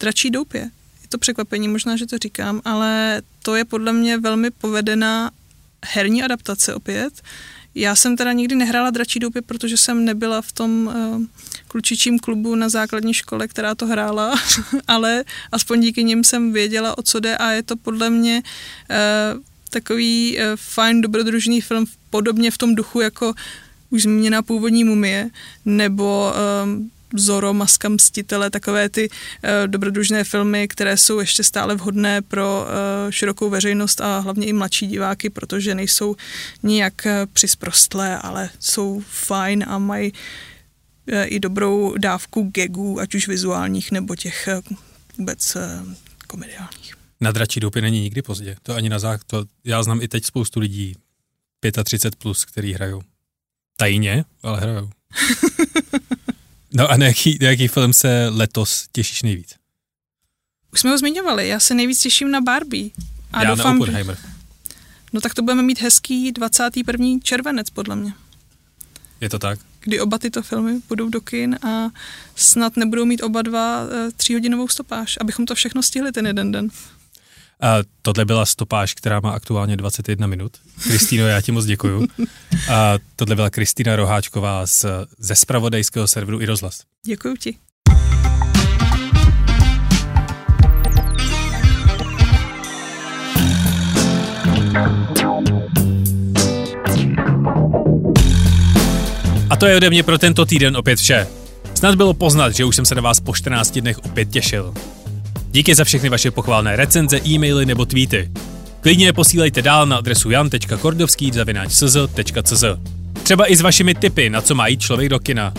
dračí 0.00 0.30
doupě. 0.30 0.60
Je 1.02 1.08
to 1.08 1.18
překvapení, 1.18 1.68
možná, 1.68 1.96
že 1.96 2.06
to 2.06 2.18
říkám, 2.18 2.60
ale 2.64 3.22
to 3.42 3.54
je 3.54 3.64
podle 3.64 3.92
mě 3.92 4.18
velmi 4.18 4.50
povedená 4.50 5.30
herní 5.84 6.22
adaptace 6.22 6.74
opět. 6.74 7.22
Já 7.74 7.94
jsem 7.94 8.16
teda 8.16 8.32
nikdy 8.32 8.56
nehrála 8.56 8.90
dračí 8.90 9.18
doupě, 9.18 9.42
protože 9.42 9.76
jsem 9.76 10.04
nebyla 10.04 10.42
v 10.42 10.52
tom 10.52 10.86
uh, 10.86 11.22
klučičím 11.68 12.18
klubu 12.18 12.54
na 12.54 12.68
základní 12.68 13.14
škole, 13.14 13.48
která 13.48 13.74
to 13.74 13.86
hrála, 13.86 14.34
ale 14.88 15.24
aspoň 15.52 15.80
díky 15.80 16.04
nim 16.04 16.24
jsem 16.24 16.52
věděla, 16.52 16.98
o 16.98 17.02
co 17.02 17.20
jde 17.20 17.36
a 17.36 17.50
je 17.50 17.62
to 17.62 17.76
podle 17.76 18.10
mě 18.10 18.42
uh, 18.90 19.42
takový 19.70 20.38
uh, 20.38 20.44
fajn 20.56 21.00
dobrodružný 21.00 21.60
film, 21.60 21.86
podobně 22.10 22.50
v 22.50 22.58
tom 22.58 22.74
duchu 22.74 23.00
jako 23.00 23.34
už 23.90 24.02
zmíněná 24.02 24.42
původní 24.42 24.84
mumie, 24.84 25.30
nebo 25.64 26.32
um, 26.64 26.90
Zoro, 27.14 27.54
Maska 27.54 27.88
mstitele, 27.88 28.50
takové 28.50 28.88
ty 28.88 29.08
uh, 29.08 29.48
dobrodružné 29.66 30.24
filmy, 30.24 30.68
které 30.68 30.96
jsou 30.96 31.20
ještě 31.20 31.44
stále 31.44 31.74
vhodné 31.74 32.22
pro 32.22 32.66
uh, 32.66 33.10
širokou 33.10 33.50
veřejnost 33.50 34.00
a 34.00 34.18
hlavně 34.18 34.46
i 34.46 34.52
mladší 34.52 34.86
diváky, 34.86 35.30
protože 35.30 35.74
nejsou 35.74 36.16
nijak 36.62 36.92
uh, 37.06 37.12
přisprostlé, 37.32 38.18
ale 38.18 38.50
jsou 38.60 39.02
fajn 39.08 39.64
a 39.68 39.78
mají 39.78 40.12
eh, 41.06 41.24
i 41.24 41.40
dobrou 41.40 41.94
dávku 41.98 42.50
gagů, 42.54 43.00
ať 43.00 43.14
už 43.14 43.28
vizuálních 43.28 43.92
nebo 43.92 44.16
těch 44.16 44.48
eh, 44.48 44.60
vůbec 45.18 45.56
eh, 45.56 45.82
komediálních. 46.26 46.94
Na 47.20 47.32
dračí 47.32 47.60
doupě 47.60 47.82
není 47.82 48.00
nikdy 48.00 48.22
pozdě. 48.22 48.56
To 48.62 48.74
ani 48.74 48.88
na 48.88 48.98
zák, 48.98 49.24
to 49.24 49.44
já 49.64 49.82
znám 49.82 50.02
i 50.02 50.08
teď 50.08 50.24
spoustu 50.24 50.60
lidí 50.60 50.96
35 51.84 52.16
plus, 52.16 52.44
který 52.44 52.72
hrajou. 52.72 53.02
Tajně, 53.76 54.24
ale 54.42 54.60
hrajou. 54.60 54.90
no 56.74 56.90
a 56.90 56.96
na 56.96 57.06
jaký, 57.06 57.38
na 57.40 57.48
jaký 57.48 57.68
film 57.68 57.92
se 57.92 58.28
letos 58.28 58.88
těšíš 58.92 59.22
nejvíc? 59.22 59.54
Už 60.72 60.80
jsme 60.80 60.90
ho 60.90 60.98
zmiňovali, 60.98 61.48
já 61.48 61.60
se 61.60 61.74
nejvíc 61.74 62.02
těším 62.02 62.30
na 62.30 62.40
Barbie. 62.40 62.90
A 63.32 63.42
já 63.42 63.54
doufám, 63.54 63.78
na 63.78 63.82
Oppenheimer. 63.82 64.18
No 65.12 65.20
tak 65.20 65.34
to 65.34 65.42
budeme 65.42 65.62
mít 65.62 65.80
hezký 65.80 66.32
21. 66.32 67.06
červenec, 67.22 67.70
podle 67.70 67.96
mě. 67.96 68.12
Je 69.20 69.28
to 69.28 69.38
tak? 69.38 69.58
Kdy 69.80 70.00
oba 70.00 70.18
tyto 70.18 70.42
filmy 70.42 70.80
budou 70.88 71.08
do 71.08 71.20
kin 71.20 71.58
a 71.62 71.90
snad 72.36 72.76
nebudou 72.76 73.04
mít 73.04 73.22
oba 73.22 73.42
dva 73.42 73.82
e, 73.82 74.10
tříhodinovou 74.10 74.68
stopáž, 74.68 75.18
abychom 75.20 75.46
to 75.46 75.54
všechno 75.54 75.82
stihli 75.82 76.12
ten 76.12 76.26
jeden 76.26 76.52
den. 76.52 76.70
A 77.60 77.76
tohle 78.02 78.24
byla 78.24 78.46
stopáž, 78.46 78.94
která 78.94 79.20
má 79.20 79.30
aktuálně 79.30 79.76
21 79.76 80.26
minut. 80.26 80.52
Kristýno, 80.82 81.26
já 81.26 81.40
ti 81.40 81.52
moc 81.52 81.64
děkuju. 81.64 82.06
A 82.72 82.94
tohle 83.16 83.34
byla 83.36 83.50
Kristýna 83.50 83.96
Roháčková 83.96 84.66
z, 84.66 84.86
ze 85.18 85.36
spravodajského 85.36 86.06
serveru 86.06 86.40
i 86.40 86.46
rozhlas. 86.46 86.80
Děkuju 87.06 87.34
ti. 87.36 87.56
A 99.50 99.56
to 99.56 99.66
je 99.66 99.76
ode 99.76 99.90
mě 99.90 100.02
pro 100.02 100.18
tento 100.18 100.46
týden 100.46 100.76
opět 100.76 100.98
vše. 100.98 101.26
Snad 101.74 101.94
bylo 101.94 102.14
poznat, 102.14 102.50
že 102.50 102.64
už 102.64 102.76
jsem 102.76 102.84
se 102.84 102.94
na 102.94 103.02
vás 103.02 103.20
po 103.20 103.34
14 103.34 103.78
dnech 103.78 103.98
opět 103.98 104.30
těšil. 104.30 104.74
Díky 105.54 105.74
za 105.74 105.84
všechny 105.84 106.08
vaše 106.08 106.30
pochválné 106.30 106.76
recenze, 106.76 107.20
e-maily 107.26 107.66
nebo 107.66 107.86
tweety. 107.86 108.30
Klidně 108.80 109.06
je 109.06 109.12
posílejte 109.12 109.62
dál 109.62 109.86
na 109.86 109.96
adresu 109.96 110.30
jan.kordovský.cz. 110.30 112.64
Třeba 113.22 113.50
i 113.50 113.56
s 113.56 113.60
vašimi 113.60 113.94
tipy, 113.94 114.30
na 114.30 114.40
co 114.40 114.54
má 114.54 114.66
jít 114.66 114.80
člověk 114.80 115.08
do 115.08 115.18
kina. 115.18 115.54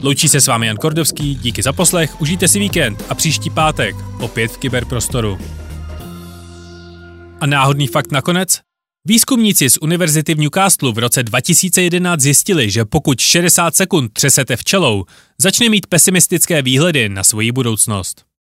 Loučí 0.00 0.28
se 0.28 0.40
s 0.40 0.46
vámi 0.46 0.66
Jan 0.66 0.76
Kordovský, 0.76 1.34
díky 1.34 1.62
za 1.62 1.72
poslech, 1.72 2.20
užijte 2.20 2.48
si 2.48 2.58
víkend 2.58 3.04
a 3.08 3.14
příští 3.14 3.50
pátek 3.50 3.96
opět 4.20 4.48
v 4.48 4.58
kyberprostoru. 4.58 5.38
A 7.40 7.46
náhodný 7.46 7.86
fakt 7.86 8.12
nakonec? 8.12 8.60
Výzkumníci 9.04 9.70
z 9.70 9.78
Univerzity 9.80 10.34
v 10.34 10.38
Newcastle 10.38 10.92
v 10.92 10.98
roce 10.98 11.22
2011 11.22 12.20
zjistili, 12.20 12.70
že 12.70 12.84
pokud 12.84 13.20
60 13.20 13.76
sekund 13.76 14.12
třesete 14.12 14.56
včelou, 14.56 15.04
začne 15.40 15.68
mít 15.68 15.86
pesimistické 15.86 16.62
výhledy 16.62 17.08
na 17.08 17.24
svoji 17.24 17.52
budoucnost. 17.52 18.27